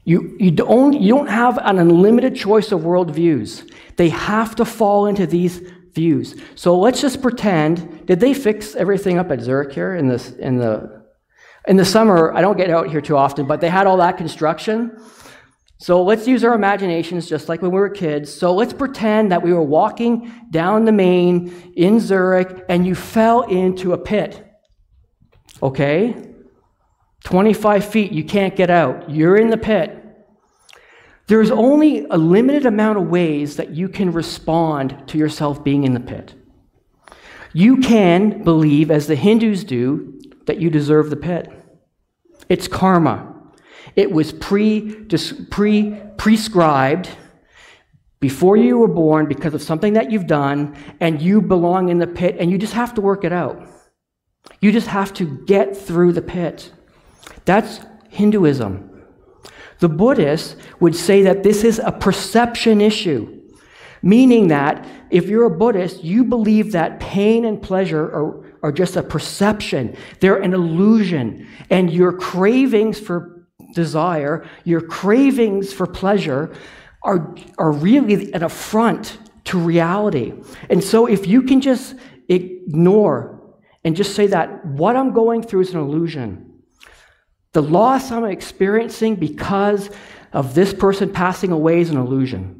You, 0.04 0.36
you, 0.40 0.50
don't, 0.50 0.94
you 0.94 1.14
don't 1.14 1.28
have 1.28 1.58
an 1.58 1.78
unlimited 1.78 2.34
choice 2.34 2.72
of 2.72 2.80
worldviews. 2.80 3.70
They 3.96 4.08
have 4.08 4.56
to 4.56 4.64
fall 4.64 5.06
into 5.06 5.26
these 5.26 5.60
views. 5.98 6.36
So 6.54 6.78
let's 6.78 7.00
just 7.00 7.20
pretend, 7.20 8.06
did 8.06 8.20
they 8.20 8.32
fix 8.32 8.76
everything 8.76 9.18
up 9.18 9.32
at 9.32 9.40
Zurich 9.40 9.72
here 9.72 9.96
in, 9.96 10.06
this, 10.06 10.30
in, 10.30 10.56
the, 10.58 11.02
in 11.66 11.76
the 11.76 11.84
summer? 11.84 12.32
I 12.32 12.40
don't 12.40 12.56
get 12.56 12.70
out 12.70 12.88
here 12.88 13.00
too 13.00 13.16
often, 13.16 13.46
but 13.46 13.60
they 13.60 13.68
had 13.68 13.88
all 13.88 13.96
that 13.96 14.16
construction. 14.16 14.96
So 15.78 16.02
let's 16.04 16.28
use 16.28 16.44
our 16.44 16.54
imaginations 16.54 17.28
just 17.28 17.48
like 17.48 17.62
when 17.62 17.72
we 17.72 17.80
were 17.80 17.90
kids. 17.90 18.32
So 18.32 18.54
let's 18.54 18.72
pretend 18.72 19.32
that 19.32 19.42
we 19.42 19.52
were 19.52 19.68
walking 19.80 20.32
down 20.50 20.84
the 20.84 20.92
main 20.92 21.72
in 21.74 21.98
Zurich 21.98 22.64
and 22.68 22.86
you 22.86 22.94
fell 22.94 23.42
into 23.42 23.92
a 23.92 23.98
pit. 23.98 24.44
Okay? 25.60 26.14
25 27.24 27.84
feet, 27.84 28.12
you 28.12 28.22
can't 28.22 28.54
get 28.54 28.70
out. 28.70 29.10
You're 29.10 29.36
in 29.36 29.50
the 29.50 29.56
pit. 29.56 29.97
There's 31.28 31.50
only 31.50 32.06
a 32.10 32.16
limited 32.16 32.64
amount 32.64 32.98
of 32.98 33.08
ways 33.08 33.56
that 33.56 33.70
you 33.70 33.88
can 33.88 34.12
respond 34.12 35.04
to 35.08 35.18
yourself 35.18 35.62
being 35.62 35.84
in 35.84 35.92
the 35.92 36.00
pit. 36.00 36.34
You 37.52 37.78
can 37.78 38.42
believe, 38.42 38.90
as 38.90 39.06
the 39.06 39.14
Hindus 39.14 39.64
do, 39.64 40.20
that 40.46 40.58
you 40.58 40.70
deserve 40.70 41.10
the 41.10 41.16
pit. 41.16 41.52
It's 42.48 42.66
karma. 42.66 43.34
It 43.94 44.10
was 44.10 44.32
pre, 44.32 45.04
pre 45.50 46.00
prescribed 46.16 47.10
before 48.20 48.56
you 48.56 48.78
were 48.78 48.88
born 48.88 49.26
because 49.26 49.52
of 49.52 49.62
something 49.62 49.92
that 49.92 50.10
you've 50.10 50.26
done, 50.26 50.76
and 50.98 51.20
you 51.20 51.42
belong 51.42 51.90
in 51.90 51.98
the 51.98 52.06
pit, 52.06 52.36
and 52.38 52.50
you 52.50 52.56
just 52.56 52.72
have 52.72 52.94
to 52.94 53.00
work 53.00 53.22
it 53.22 53.32
out. 53.32 53.68
You 54.60 54.72
just 54.72 54.88
have 54.88 55.12
to 55.14 55.44
get 55.44 55.76
through 55.76 56.14
the 56.14 56.22
pit. 56.22 56.72
That's 57.44 57.80
Hinduism. 58.08 58.87
The 59.78 59.88
Buddhists 59.88 60.56
would 60.80 60.96
say 60.96 61.22
that 61.22 61.42
this 61.42 61.64
is 61.64 61.78
a 61.78 61.92
perception 61.92 62.80
issue, 62.80 63.40
meaning 64.02 64.48
that 64.48 64.86
if 65.10 65.26
you're 65.26 65.44
a 65.46 65.56
Buddhist, 65.56 66.02
you 66.04 66.24
believe 66.24 66.72
that 66.72 67.00
pain 67.00 67.44
and 67.44 67.60
pleasure 67.62 68.04
are, 68.04 68.54
are 68.62 68.72
just 68.72 68.96
a 68.96 69.02
perception, 69.02 69.96
they're 70.20 70.36
an 70.42 70.52
illusion, 70.52 71.46
and 71.70 71.90
your 71.90 72.12
cravings 72.12 72.98
for 72.98 73.46
desire, 73.74 74.46
your 74.64 74.80
cravings 74.80 75.72
for 75.72 75.86
pleasure, 75.86 76.54
are, 77.02 77.34
are 77.58 77.72
really 77.72 78.32
an 78.32 78.42
affront 78.42 79.18
to 79.44 79.58
reality. 79.58 80.32
And 80.68 80.82
so 80.82 81.06
if 81.06 81.26
you 81.26 81.42
can 81.42 81.60
just 81.60 81.94
ignore 82.28 83.40
and 83.84 83.96
just 83.96 84.14
say 84.14 84.26
that 84.26 84.64
what 84.66 84.96
I'm 84.96 85.12
going 85.12 85.42
through 85.42 85.60
is 85.60 85.72
an 85.72 85.80
illusion. 85.80 86.47
The 87.52 87.62
loss 87.62 88.10
I'm 88.10 88.24
experiencing 88.24 89.16
because 89.16 89.90
of 90.32 90.54
this 90.54 90.74
person 90.74 91.10
passing 91.10 91.52
away 91.52 91.80
is 91.80 91.90
an 91.90 91.96
illusion. 91.96 92.58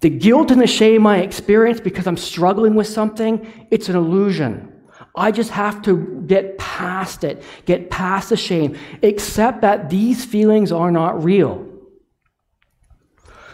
The 0.00 0.10
guilt 0.10 0.50
and 0.50 0.60
the 0.60 0.66
shame 0.66 1.06
I 1.06 1.18
experience 1.18 1.80
because 1.80 2.06
I'm 2.06 2.16
struggling 2.16 2.74
with 2.74 2.86
something, 2.86 3.66
it's 3.70 3.88
an 3.90 3.96
illusion. 3.96 4.72
I 5.14 5.30
just 5.30 5.50
have 5.50 5.82
to 5.82 6.22
get 6.26 6.56
past 6.56 7.24
it, 7.24 7.42
get 7.66 7.90
past 7.90 8.30
the 8.30 8.36
shame, 8.36 8.78
accept 9.02 9.60
that 9.60 9.90
these 9.90 10.24
feelings 10.24 10.72
are 10.72 10.90
not 10.90 11.22
real. 11.22 11.66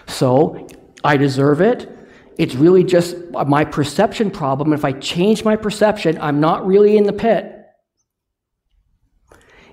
So, 0.07 0.69
I 1.03 1.17
deserve 1.17 1.61
it. 1.61 1.91
It's 2.39 2.55
really 2.55 2.85
just 2.85 3.17
my 3.47 3.65
perception 3.65 4.31
problem. 4.31 4.73
If 4.73 4.85
I 4.85 4.93
change 4.93 5.45
my 5.45 5.57
perception, 5.57 6.19
I'm 6.21 6.39
not 6.39 6.67
really 6.67 6.97
in 6.97 7.05
the 7.05 7.13
pit. 7.13 7.56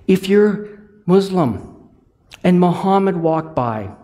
If 0.08 0.28
you're 0.28 0.70
Muslim 1.06 1.90
and 2.44 2.60
Muhammad 2.60 3.18
walked 3.18 3.56
by, 3.56 3.96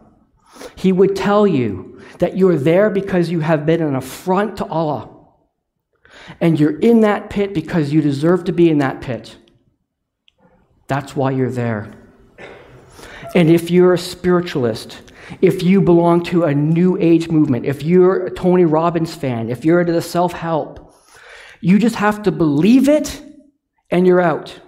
he 0.76 0.92
would 0.92 1.16
tell 1.16 1.46
you 1.46 2.02
that 2.20 2.38
you're 2.38 2.58
there 2.58 2.90
because 2.90 3.30
you 3.30 3.40
have 3.42 3.66
been 3.66 3.82
an 3.82 3.96
affront 3.96 4.58
to 4.58 4.66
Allah. 4.66 5.10
And 6.42 6.60
you're 6.60 6.80
in 6.80 7.02
that 7.02 7.30
pit 7.30 7.54
because 7.54 7.94
you 7.94 8.02
deserve 8.02 8.44
to 8.46 8.52
be 8.52 8.70
in 8.70 8.80
that 8.80 9.02
pit. 9.02 9.38
That's 10.88 11.16
why 11.16 11.32
you're 11.32 11.52
there. 11.52 11.94
And 13.36 13.50
if 13.50 13.72
you're 13.72 13.94
a 13.94 13.98
spiritualist 13.98 15.02
if 15.42 15.64
you 15.64 15.82
belong 15.82 16.24
to 16.24 16.46
a 16.46 16.54
new 16.54 16.98
age 16.98 17.30
movement, 17.30 17.66
if 17.66 17.84
you're 17.84 18.28
a 18.28 18.32
Tony 18.32 18.66
Robbins 18.66 19.16
fan, 19.16 19.50
if 19.50 19.64
you're 19.64 19.80
into 19.80 19.94
the 19.94 20.02
self 20.02 20.34
help, 20.34 20.94
you 21.62 21.78
just 21.78 21.96
have 21.96 22.24
to 22.24 22.32
believe 22.32 22.90
it 22.90 23.22
and 23.92 24.08
you're 24.08 24.22
out. 24.22 24.60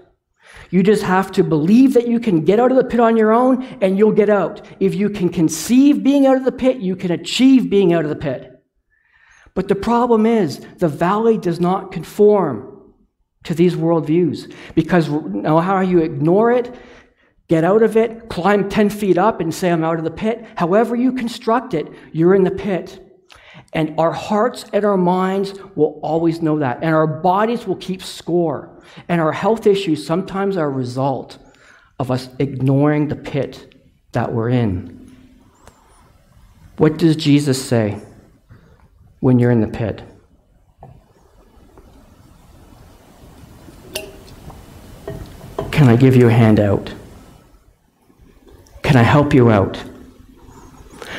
You 0.72 0.84
just 0.84 1.04
have 1.04 1.32
to 1.34 1.44
believe 1.44 1.94
that 1.94 2.08
you 2.08 2.20
can 2.20 2.44
get 2.44 2.60
out 2.60 2.72
of 2.72 2.78
the 2.78 2.84
pit 2.84 3.00
on 3.00 3.18
your 3.18 3.32
own 3.32 3.64
and 3.82 3.98
you'll 3.98 4.14
get 4.14 4.30
out. 4.30 4.66
If 4.80 4.96
you 4.96 5.10
can 5.10 5.30
conceive 5.30 6.04
being 6.04 6.26
out 6.26 6.38
of 6.38 6.46
the 6.46 6.52
pit, 6.52 6.78
you 6.78 6.96
can 6.96 7.12
achieve 7.12 7.70
being 7.70 7.94
out 7.94 8.04
of 8.04 8.10
the 8.10 8.16
pit. 8.16 8.48
But 9.54 9.68
the 9.68 9.76
problem 9.76 10.26
is, 10.26 10.66
the 10.78 10.88
valley 10.88 11.38
does 11.38 11.60
not 11.60 11.92
conform 11.92 12.94
to 13.44 13.54
these 13.54 13.76
worldviews 13.76 14.54
because 14.76 15.10
now 15.10 15.60
how 15.60 15.82
you 15.82 16.00
ignore 16.00 16.52
it 16.52 16.74
get 17.52 17.66
out 17.66 17.84
of 17.84 17.98
it, 17.98 18.30
climb 18.30 18.70
10 18.70 18.90
feet 18.90 19.18
up 19.18 19.42
and 19.42 19.54
say, 19.54 19.70
I'm 19.70 19.84
out 19.84 19.98
of 19.98 20.06
the 20.06 20.10
pit. 20.10 20.46
However, 20.56 20.96
you 20.96 21.12
construct 21.12 21.74
it, 21.74 21.86
you're 22.14 22.34
in 22.34 22.46
the 22.46 22.52
pit. 22.52 23.11
And 23.74 23.98
our 23.98 24.12
hearts 24.12 24.66
and 24.74 24.84
our 24.84 24.98
minds 24.98 25.54
will 25.76 26.00
always 26.04 26.42
know 26.42 26.60
that. 26.60 26.84
And 26.84 26.94
our 26.94 27.08
bodies 27.08 27.66
will 27.66 27.78
keep 27.78 28.04
score. 28.04 28.70
And 29.08 29.22
our 29.22 29.32
health 29.32 29.66
issues 29.66 30.06
sometimes 30.06 30.58
are 30.58 30.66
a 30.66 30.70
result 30.70 31.38
of 32.00 32.12
us 32.12 32.30
ignoring 32.40 33.08
the 33.08 33.16
pit 33.16 33.76
that 34.12 34.34
we're 34.34 34.50
in. 34.50 35.16
What 36.78 36.98
does 36.98 37.16
Jesus 37.16 37.64
say 37.64 38.02
when 39.20 39.40
you're 39.40 39.52
in 39.52 39.62
the 39.62 39.68
pit? 39.68 40.02
Can 45.72 45.88
I 45.88 45.96
give 45.96 46.16
you 46.16 46.28
a 46.28 46.32
handout? 46.32 46.94
Can 48.84 48.98
I 48.98 49.04
help 49.04 49.34
you 49.34 49.50
out? 49.50 49.82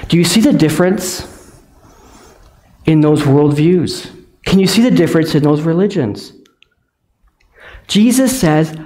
Do 0.09 0.19
you 0.19 0.25
see 0.25 0.41
the 0.41 0.53
difference 0.53 1.32
in 2.85 3.01
those 3.01 3.23
worldviews? 3.23 4.11
Can 4.45 4.59
you 4.59 4.67
see 4.67 4.83
the 4.83 4.91
difference 4.91 5.35
in 5.35 5.43
those 5.43 5.63
religions? 5.63 6.33
Jesus 7.87 8.39
says, 8.39 8.77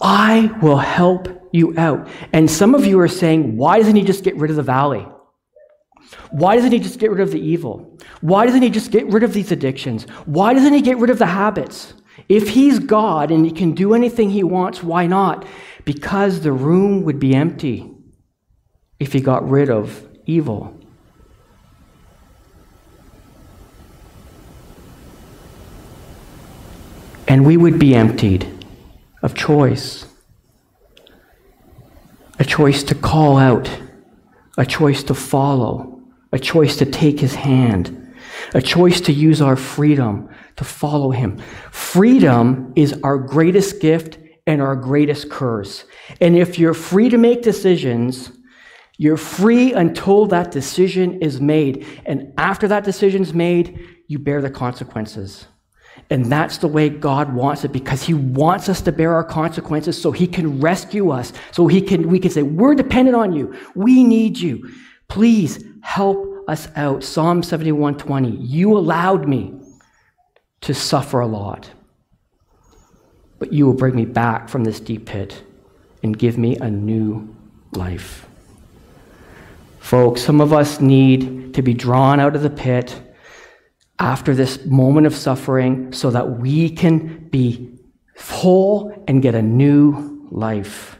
I 0.00 0.56
will 0.62 0.78
help 0.78 1.48
you 1.52 1.74
out. 1.78 2.08
And 2.32 2.50
some 2.50 2.74
of 2.74 2.84
you 2.84 3.00
are 3.00 3.08
saying, 3.08 3.56
why 3.56 3.78
doesn't 3.78 3.96
he 3.96 4.02
just 4.02 4.24
get 4.24 4.36
rid 4.36 4.50
of 4.50 4.56
the 4.56 4.62
valley? 4.62 5.06
Why 6.30 6.56
doesn't 6.56 6.72
he 6.72 6.78
just 6.78 6.98
get 6.98 7.10
rid 7.10 7.20
of 7.20 7.32
the 7.32 7.40
evil? 7.40 7.98
Why 8.20 8.46
doesn't 8.46 8.62
he 8.62 8.70
just 8.70 8.90
get 8.90 9.06
rid 9.06 9.22
of 9.22 9.34
these 9.34 9.52
addictions? 9.52 10.04
Why 10.26 10.54
doesn't 10.54 10.72
he 10.72 10.82
get 10.82 10.98
rid 10.98 11.10
of 11.10 11.18
the 11.18 11.26
habits? 11.26 11.94
If 12.28 12.50
he's 12.50 12.78
God 12.78 13.30
and 13.30 13.44
he 13.44 13.52
can 13.52 13.72
do 13.72 13.94
anything 13.94 14.30
he 14.30 14.42
wants, 14.42 14.82
why 14.82 15.06
not? 15.06 15.46
Because 15.84 16.40
the 16.40 16.52
room 16.52 17.02
would 17.04 17.18
be 17.18 17.34
empty 17.34 17.90
if 18.98 19.12
he 19.12 19.20
got 19.20 19.48
rid 19.48 19.70
of 19.70 20.06
evil. 20.26 20.77
And 27.28 27.46
we 27.46 27.56
would 27.56 27.78
be 27.78 27.94
emptied 27.94 28.48
of 29.22 29.34
choice 29.34 30.06
a 32.40 32.44
choice 32.44 32.84
to 32.84 32.94
call 32.94 33.36
out, 33.36 33.68
a 34.56 34.64
choice 34.64 35.02
to 35.02 35.12
follow, 35.14 36.00
a 36.32 36.38
choice 36.38 36.76
to 36.76 36.86
take 36.86 37.18
his 37.18 37.34
hand, 37.34 38.14
a 38.54 38.62
choice 38.62 39.00
to 39.00 39.12
use 39.12 39.42
our 39.42 39.56
freedom 39.56 40.28
to 40.56 40.64
follow 40.64 41.10
him. 41.10 41.38
Freedom 41.72 42.72
is 42.76 42.94
our 43.02 43.18
greatest 43.18 43.80
gift 43.80 44.18
and 44.46 44.62
our 44.62 44.76
greatest 44.76 45.30
curse. 45.30 45.84
And 46.20 46.36
if 46.36 46.58
you're 46.58 46.74
free 46.74 47.08
to 47.08 47.18
make 47.18 47.42
decisions, 47.42 48.30
you're 48.96 49.16
free 49.16 49.72
until 49.72 50.26
that 50.26 50.50
decision 50.50 51.20
is 51.20 51.40
made. 51.40 51.86
And 52.06 52.32
after 52.38 52.68
that 52.68 52.84
decision's 52.84 53.34
made, 53.34 53.78
you 54.06 54.18
bear 54.18 54.40
the 54.40 54.50
consequences. 54.50 55.46
And 56.10 56.26
that's 56.26 56.58
the 56.58 56.68
way 56.68 56.88
God 56.88 57.34
wants 57.34 57.64
it 57.64 57.72
because 57.72 58.02
He 58.02 58.14
wants 58.14 58.68
us 58.68 58.80
to 58.82 58.92
bear 58.92 59.12
our 59.14 59.24
consequences 59.24 60.00
so 60.00 60.10
He 60.10 60.26
can 60.26 60.60
rescue 60.60 61.10
us. 61.10 61.32
So 61.52 61.66
he 61.66 61.80
can, 61.80 62.08
we 62.08 62.18
can 62.18 62.30
say, 62.30 62.42
We're 62.42 62.74
dependent 62.74 63.16
on 63.16 63.32
you. 63.32 63.54
We 63.74 64.04
need 64.04 64.38
you. 64.38 64.70
Please 65.08 65.64
help 65.82 66.48
us 66.48 66.68
out. 66.76 67.04
Psalm 67.04 67.42
71:20. 67.42 68.36
You 68.40 68.76
allowed 68.76 69.28
me 69.28 69.54
to 70.62 70.74
suffer 70.74 71.20
a 71.20 71.26
lot. 71.26 71.70
But 73.38 73.52
you 73.52 73.66
will 73.66 73.74
bring 73.74 73.94
me 73.94 74.04
back 74.04 74.48
from 74.48 74.64
this 74.64 74.80
deep 74.80 75.06
pit 75.06 75.42
and 76.02 76.18
give 76.18 76.38
me 76.38 76.56
a 76.56 76.70
new 76.70 77.34
life. 77.72 78.26
Folks, 79.78 80.22
some 80.22 80.40
of 80.40 80.52
us 80.52 80.80
need 80.80 81.54
to 81.54 81.62
be 81.62 81.72
drawn 81.72 82.20
out 82.20 82.34
of 82.34 82.42
the 82.42 82.50
pit 82.50 83.00
after 83.98 84.34
this 84.34 84.64
moment 84.64 85.06
of 85.06 85.14
suffering 85.14 85.92
so 85.92 86.10
that 86.10 86.38
we 86.38 86.70
can 86.70 87.28
be 87.28 87.78
whole 88.18 89.04
and 89.08 89.22
get 89.22 89.34
a 89.34 89.42
new 89.42 90.26
life. 90.30 90.98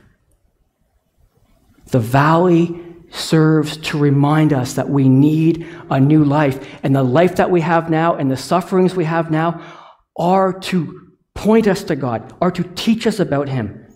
The 1.86 2.00
valley 2.00 2.80
serves 3.10 3.76
to 3.78 3.98
remind 3.98 4.52
us 4.52 4.74
that 4.74 4.88
we 4.88 5.08
need 5.08 5.66
a 5.90 5.98
new 5.98 6.24
life. 6.24 6.66
And 6.82 6.94
the 6.94 7.02
life 7.02 7.36
that 7.36 7.50
we 7.50 7.60
have 7.60 7.90
now 7.90 8.16
and 8.16 8.30
the 8.30 8.36
sufferings 8.36 8.94
we 8.94 9.04
have 9.04 9.30
now 9.30 9.62
are 10.16 10.52
to 10.52 11.12
point 11.34 11.66
us 11.66 11.84
to 11.84 11.96
God, 11.96 12.34
are 12.40 12.50
to 12.50 12.64
teach 12.74 13.06
us 13.06 13.20
about 13.20 13.48
Him. 13.48 13.86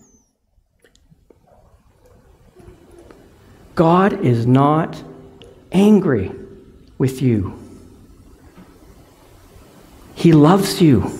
God 3.75 4.25
is 4.25 4.45
not 4.45 5.01
angry 5.71 6.31
with 6.97 7.21
you. 7.21 7.62
He 10.23 10.31
loves 10.31 10.81
you. 10.81 11.11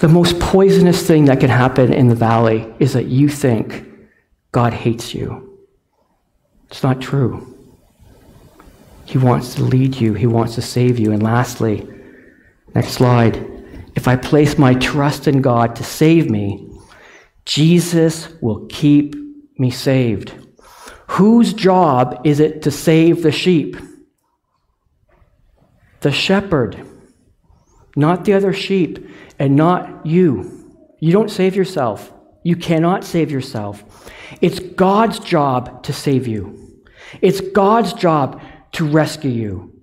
The 0.00 0.08
most 0.08 0.40
poisonous 0.40 1.06
thing 1.06 1.26
that 1.26 1.38
can 1.38 1.50
happen 1.50 1.92
in 1.92 2.08
the 2.08 2.16
valley 2.16 2.66
is 2.80 2.94
that 2.94 3.06
you 3.06 3.28
think 3.28 3.84
God 4.50 4.72
hates 4.72 5.14
you. 5.14 5.56
It's 6.68 6.82
not 6.82 7.00
true. 7.00 7.54
He 9.04 9.18
wants 9.18 9.54
to 9.54 9.62
lead 9.62 10.00
you, 10.00 10.14
He 10.14 10.26
wants 10.26 10.56
to 10.56 10.62
save 10.62 10.98
you. 10.98 11.12
And 11.12 11.22
lastly, 11.22 11.88
next 12.74 12.88
slide. 12.88 13.36
If 13.94 14.08
I 14.08 14.16
place 14.16 14.58
my 14.58 14.74
trust 14.74 15.28
in 15.28 15.40
God 15.40 15.76
to 15.76 15.84
save 15.84 16.28
me, 16.28 16.68
Jesus 17.44 18.28
will 18.40 18.66
keep 18.66 19.14
me 19.60 19.70
saved. 19.70 20.32
Whose 21.06 21.54
job 21.54 22.22
is 22.24 22.40
it 22.40 22.62
to 22.62 22.72
save 22.72 23.22
the 23.22 23.30
sheep? 23.30 23.76
The 26.00 26.12
shepherd, 26.12 26.86
not 27.96 28.24
the 28.24 28.32
other 28.32 28.52
sheep, 28.52 29.06
and 29.38 29.56
not 29.56 30.06
you. 30.06 30.68
You 31.00 31.12
don't 31.12 31.30
save 31.30 31.56
yourself. 31.56 32.12
You 32.42 32.56
cannot 32.56 33.04
save 33.04 33.30
yourself. 33.30 34.10
It's 34.40 34.60
God's 34.60 35.18
job 35.18 35.82
to 35.84 35.92
save 35.92 36.26
you. 36.26 36.82
It's 37.20 37.40
God's 37.40 37.92
job 37.92 38.40
to 38.72 38.86
rescue 38.86 39.30
you. 39.30 39.82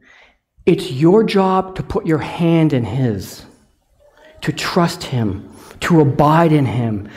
It's 0.65 0.91
your 0.91 1.23
job 1.23 1.75
to 1.75 1.83
put 1.83 2.05
your 2.05 2.17
hand 2.17 2.73
in 2.73 2.83
His, 2.83 3.45
to 4.41 4.51
trust 4.51 5.03
Him, 5.03 5.49
to 5.81 6.01
abide 6.01 6.51
in 6.51 6.65
Him, 6.65 7.09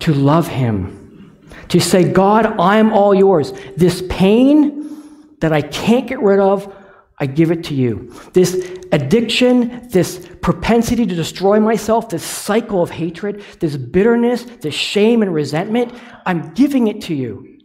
to 0.00 0.14
love 0.14 0.48
Him, 0.48 1.36
to 1.68 1.80
say, 1.80 2.10
God, 2.10 2.58
I 2.58 2.78
am 2.78 2.92
all 2.92 3.14
yours. 3.14 3.52
This 3.76 4.02
pain 4.08 5.36
that 5.40 5.52
I 5.52 5.62
can't 5.62 6.06
get 6.06 6.20
rid 6.20 6.40
of, 6.40 6.74
I 7.20 7.26
give 7.26 7.50
it 7.50 7.64
to 7.64 7.74
you. 7.74 8.14
This 8.32 8.78
addiction, 8.92 9.88
this 9.88 10.28
propensity 10.40 11.04
to 11.04 11.14
destroy 11.14 11.58
myself, 11.58 12.08
this 12.08 12.22
cycle 12.22 12.82
of 12.82 12.90
hatred, 12.90 13.44
this 13.58 13.76
bitterness, 13.76 14.44
this 14.44 14.74
shame 14.74 15.22
and 15.22 15.34
resentment, 15.34 15.92
I'm 16.24 16.54
giving 16.54 16.86
it 16.86 17.02
to 17.02 17.14
you. 17.14 17.58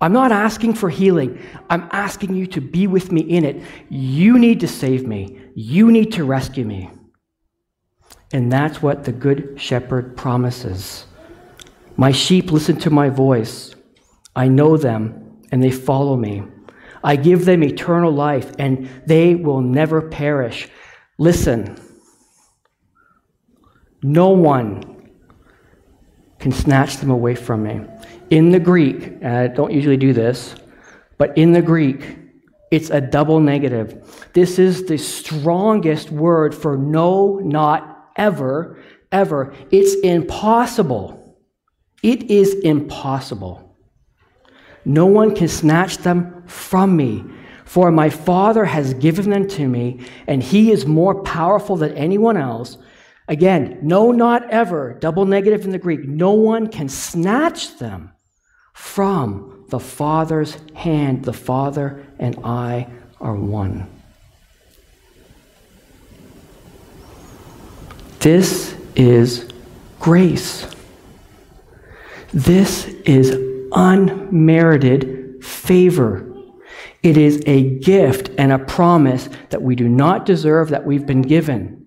I'm 0.00 0.12
not 0.12 0.32
asking 0.32 0.74
for 0.74 0.90
healing. 0.90 1.40
I'm 1.70 1.88
asking 1.92 2.34
you 2.34 2.46
to 2.48 2.60
be 2.60 2.86
with 2.86 3.12
me 3.12 3.20
in 3.20 3.44
it. 3.44 3.62
You 3.88 4.38
need 4.38 4.60
to 4.60 4.68
save 4.68 5.06
me. 5.06 5.40
You 5.54 5.90
need 5.90 6.12
to 6.12 6.24
rescue 6.24 6.64
me. 6.64 6.90
And 8.32 8.50
that's 8.50 8.82
what 8.82 9.04
the 9.04 9.12
Good 9.12 9.60
Shepherd 9.60 10.16
promises. 10.16 11.06
My 11.96 12.10
sheep 12.10 12.50
listen 12.50 12.76
to 12.80 12.90
my 12.90 13.08
voice. 13.08 13.74
I 14.34 14.48
know 14.48 14.76
them, 14.76 15.42
and 15.52 15.62
they 15.62 15.70
follow 15.70 16.16
me. 16.16 16.42
I 17.04 17.16
give 17.16 17.44
them 17.44 17.62
eternal 17.62 18.10
life, 18.10 18.50
and 18.58 18.88
they 19.06 19.34
will 19.34 19.60
never 19.60 20.00
perish. 20.00 20.68
Listen, 21.18 21.76
no 24.02 24.30
one 24.30 25.10
can 26.38 26.50
snatch 26.50 26.96
them 26.96 27.10
away 27.10 27.34
from 27.34 27.62
me. 27.62 27.82
In 28.30 28.50
the 28.50 28.58
Greek, 28.58 29.18
and 29.20 29.26
I 29.26 29.46
don't 29.46 29.72
usually 29.72 29.98
do 29.98 30.12
this, 30.12 30.54
but 31.18 31.36
in 31.38 31.52
the 31.52 31.62
Greek, 31.62 32.18
it's 32.70 32.90
a 32.90 33.00
double 33.00 33.38
negative. 33.38 34.28
This 34.32 34.58
is 34.58 34.86
the 34.86 34.98
strongest 34.98 36.10
word 36.10 36.54
for 36.54 36.76
no, 36.76 37.36
not 37.36 38.10
ever, 38.16 38.82
ever. 39.12 39.54
It's 39.70 39.94
impossible. 40.00 41.38
It 42.02 42.30
is 42.30 42.54
impossible. 42.56 43.63
No 44.84 45.06
one 45.06 45.34
can 45.34 45.48
snatch 45.48 45.98
them 45.98 46.44
from 46.46 46.96
me. 46.96 47.24
For 47.64 47.90
my 47.90 48.10
Father 48.10 48.64
has 48.64 48.94
given 48.94 49.30
them 49.30 49.48
to 49.48 49.66
me, 49.66 50.06
and 50.26 50.42
he 50.42 50.70
is 50.70 50.86
more 50.86 51.22
powerful 51.22 51.76
than 51.76 51.94
anyone 51.94 52.36
else. 52.36 52.76
Again, 53.26 53.78
no, 53.82 54.12
not 54.12 54.50
ever, 54.50 54.94
double 55.00 55.24
negative 55.24 55.64
in 55.64 55.70
the 55.70 55.78
Greek. 55.78 56.06
No 56.06 56.32
one 56.32 56.68
can 56.68 56.88
snatch 56.88 57.78
them 57.78 58.12
from 58.74 59.64
the 59.70 59.80
Father's 59.80 60.58
hand. 60.74 61.24
The 61.24 61.32
Father 61.32 62.06
and 62.18 62.38
I 62.44 62.88
are 63.20 63.34
one. 63.34 63.88
This 68.20 68.76
is 68.94 69.48
grace. 70.00 70.66
This 72.32 72.86
is 73.04 73.53
unmerited 73.74 75.44
favor. 75.44 76.30
It 77.02 77.16
is 77.16 77.42
a 77.46 77.78
gift 77.80 78.30
and 78.38 78.50
a 78.50 78.58
promise 78.58 79.28
that 79.50 79.62
we 79.62 79.76
do 79.76 79.88
not 79.88 80.24
deserve, 80.24 80.70
that 80.70 80.86
we've 80.86 81.06
been 81.06 81.22
given. 81.22 81.86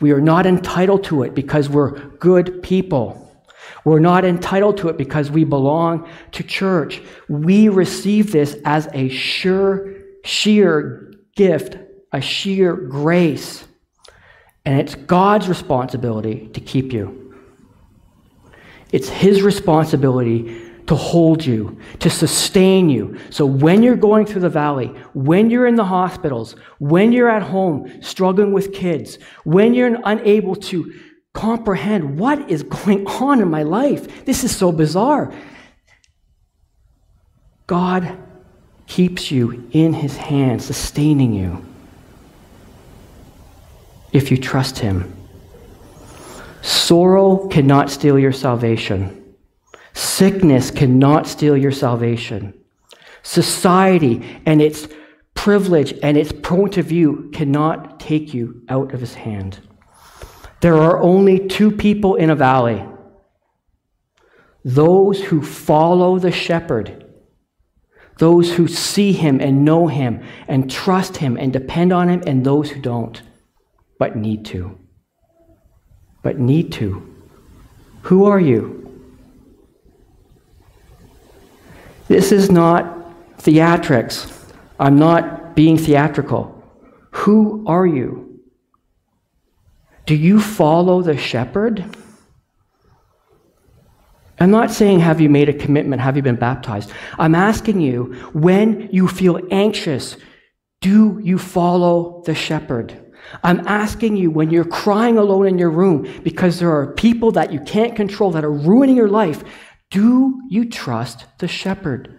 We 0.00 0.12
are 0.12 0.20
not 0.20 0.46
entitled 0.46 1.04
to 1.04 1.22
it 1.22 1.34
because 1.34 1.68
we're 1.68 1.92
good 2.16 2.62
people. 2.62 3.22
We're 3.84 3.98
not 3.98 4.24
entitled 4.24 4.78
to 4.78 4.88
it 4.88 4.96
because 4.96 5.30
we 5.30 5.44
belong 5.44 6.08
to 6.32 6.42
church. 6.42 7.02
We 7.28 7.68
receive 7.68 8.32
this 8.32 8.56
as 8.64 8.88
a 8.92 9.08
sure, 9.08 9.94
sheer 10.24 11.14
gift, 11.36 11.76
a 12.12 12.20
sheer 12.20 12.74
grace. 12.74 13.64
And 14.64 14.80
it's 14.80 14.94
God's 14.94 15.48
responsibility 15.48 16.48
to 16.48 16.60
keep 16.60 16.92
you. 16.92 17.34
It's 18.90 19.08
His 19.08 19.42
responsibility 19.42 20.65
to 20.86 20.94
hold 20.94 21.44
you, 21.44 21.78
to 21.98 22.08
sustain 22.08 22.88
you. 22.88 23.18
So 23.30 23.44
when 23.44 23.82
you're 23.82 23.96
going 23.96 24.26
through 24.26 24.42
the 24.42 24.48
valley, 24.48 24.86
when 25.14 25.50
you're 25.50 25.66
in 25.66 25.74
the 25.74 25.84
hospitals, 25.84 26.54
when 26.78 27.12
you're 27.12 27.28
at 27.28 27.42
home 27.42 28.02
struggling 28.02 28.52
with 28.52 28.72
kids, 28.72 29.18
when 29.44 29.74
you're 29.74 29.98
unable 30.04 30.54
to 30.56 30.94
comprehend 31.32 32.18
what 32.18 32.50
is 32.50 32.62
going 32.62 33.06
on 33.20 33.40
in 33.40 33.48
my 33.48 33.62
life, 33.62 34.24
this 34.24 34.44
is 34.44 34.56
so 34.56 34.70
bizarre. 34.70 35.34
God 37.66 38.16
keeps 38.86 39.30
you 39.32 39.68
in 39.72 39.92
his 39.92 40.16
hand, 40.16 40.62
sustaining 40.62 41.32
you 41.32 41.64
if 44.12 44.30
you 44.30 44.36
trust 44.36 44.78
him. 44.78 45.12
Sorrow 46.62 47.48
cannot 47.48 47.90
steal 47.90 48.18
your 48.18 48.32
salvation. 48.32 49.25
Sickness 49.96 50.70
cannot 50.70 51.26
steal 51.26 51.56
your 51.56 51.72
salvation. 51.72 52.52
Society 53.22 54.22
and 54.44 54.60
its 54.60 54.88
privilege 55.32 55.94
and 56.02 56.18
its 56.18 56.32
point 56.32 56.76
of 56.76 56.84
view 56.84 57.30
cannot 57.32 57.98
take 57.98 58.34
you 58.34 58.62
out 58.68 58.92
of 58.92 59.00
his 59.00 59.14
hand. 59.14 59.58
There 60.60 60.76
are 60.76 61.00
only 61.00 61.48
two 61.48 61.70
people 61.70 62.16
in 62.16 62.28
a 62.28 62.36
valley 62.36 62.84
those 64.66 65.22
who 65.22 65.40
follow 65.40 66.18
the 66.18 66.32
shepherd, 66.32 67.06
those 68.18 68.52
who 68.52 68.68
see 68.68 69.12
him 69.12 69.40
and 69.40 69.64
know 69.64 69.86
him 69.86 70.22
and 70.46 70.70
trust 70.70 71.16
him 71.16 71.38
and 71.38 71.54
depend 71.54 71.90
on 71.90 72.10
him, 72.10 72.22
and 72.26 72.44
those 72.44 72.70
who 72.70 72.82
don't, 72.82 73.22
but 73.98 74.14
need 74.14 74.44
to. 74.44 74.78
But 76.22 76.38
need 76.38 76.70
to. 76.72 77.14
Who 78.02 78.26
are 78.26 78.40
you? 78.40 78.85
This 82.08 82.32
is 82.32 82.50
not 82.50 83.38
theatrics. 83.38 84.32
I'm 84.78 84.98
not 84.98 85.56
being 85.56 85.76
theatrical. 85.76 86.52
Who 87.10 87.64
are 87.66 87.86
you? 87.86 88.40
Do 90.04 90.14
you 90.14 90.40
follow 90.40 91.02
the 91.02 91.16
shepherd? 91.16 91.84
I'm 94.38 94.50
not 94.50 94.70
saying, 94.70 95.00
have 95.00 95.20
you 95.20 95.28
made 95.28 95.48
a 95.48 95.52
commitment? 95.54 96.02
Have 96.02 96.16
you 96.16 96.22
been 96.22 96.36
baptized? 96.36 96.92
I'm 97.18 97.34
asking 97.34 97.80
you, 97.80 98.14
when 98.32 98.88
you 98.92 99.08
feel 99.08 99.40
anxious, 99.50 100.16
do 100.82 101.18
you 101.22 101.38
follow 101.38 102.22
the 102.26 102.34
shepherd? 102.34 103.02
I'm 103.42 103.66
asking 103.66 104.16
you, 104.16 104.30
when 104.30 104.50
you're 104.50 104.64
crying 104.64 105.18
alone 105.18 105.46
in 105.46 105.58
your 105.58 105.70
room 105.70 106.06
because 106.22 106.60
there 106.60 106.70
are 106.70 106.92
people 106.92 107.32
that 107.32 107.52
you 107.52 107.60
can't 107.60 107.96
control 107.96 108.30
that 108.32 108.44
are 108.44 108.52
ruining 108.52 108.94
your 108.94 109.08
life, 109.08 109.42
do 109.90 110.42
you 110.48 110.68
trust 110.68 111.26
the 111.38 111.48
shepherd? 111.48 112.18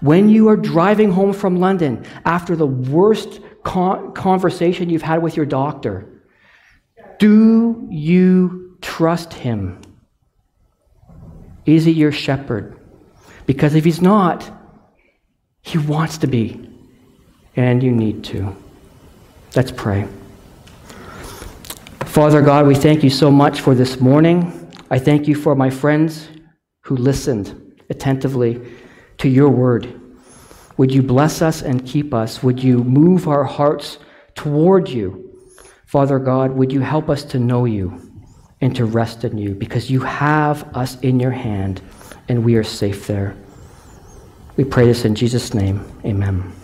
When 0.00 0.28
you 0.28 0.48
are 0.48 0.56
driving 0.56 1.12
home 1.12 1.32
from 1.32 1.60
London 1.60 2.04
after 2.24 2.56
the 2.56 2.66
worst 2.66 3.40
con- 3.62 4.12
conversation 4.12 4.90
you've 4.90 5.02
had 5.02 5.22
with 5.22 5.36
your 5.36 5.46
doctor, 5.46 6.06
do 7.18 7.86
you 7.90 8.76
trust 8.80 9.32
him? 9.32 9.80
Is 11.66 11.84
he 11.84 11.92
your 11.92 12.12
shepherd? 12.12 12.78
Because 13.46 13.74
if 13.74 13.84
he's 13.84 14.00
not, 14.00 14.50
he 15.62 15.78
wants 15.78 16.18
to 16.18 16.26
be, 16.26 16.68
and 17.56 17.82
you 17.82 17.92
need 17.92 18.24
to. 18.24 18.56
Let's 19.54 19.72
pray. 19.72 20.06
Father 22.04 22.42
God, 22.42 22.66
we 22.66 22.74
thank 22.74 23.02
you 23.04 23.10
so 23.10 23.30
much 23.30 23.60
for 23.60 23.74
this 23.74 24.00
morning. 24.00 24.70
I 24.90 24.98
thank 24.98 25.28
you 25.28 25.34
for 25.34 25.54
my 25.54 25.70
friends 25.70 26.28
who 26.88 26.96
listened 26.96 27.78
attentively 27.90 28.58
to 29.18 29.28
your 29.28 29.50
word. 29.50 30.00
Would 30.78 30.90
you 30.90 31.02
bless 31.02 31.42
us 31.42 31.60
and 31.60 31.84
keep 31.84 32.14
us? 32.14 32.42
Would 32.42 32.62
you 32.62 32.82
move 32.82 33.28
our 33.28 33.44
hearts 33.44 33.98
toward 34.34 34.88
you? 34.88 35.38
Father 35.84 36.18
God, 36.18 36.52
would 36.52 36.72
you 36.72 36.80
help 36.80 37.10
us 37.10 37.24
to 37.24 37.38
know 37.38 37.66
you 37.66 38.10
and 38.62 38.74
to 38.74 38.86
rest 38.86 39.22
in 39.24 39.36
you 39.36 39.54
because 39.54 39.90
you 39.90 40.00
have 40.00 40.74
us 40.74 40.98
in 41.00 41.20
your 41.20 41.30
hand 41.30 41.82
and 42.28 42.42
we 42.42 42.56
are 42.56 42.64
safe 42.64 43.06
there. 43.06 43.36
We 44.56 44.64
pray 44.64 44.86
this 44.86 45.04
in 45.04 45.14
Jesus' 45.14 45.52
name. 45.52 45.84
Amen. 46.06 46.57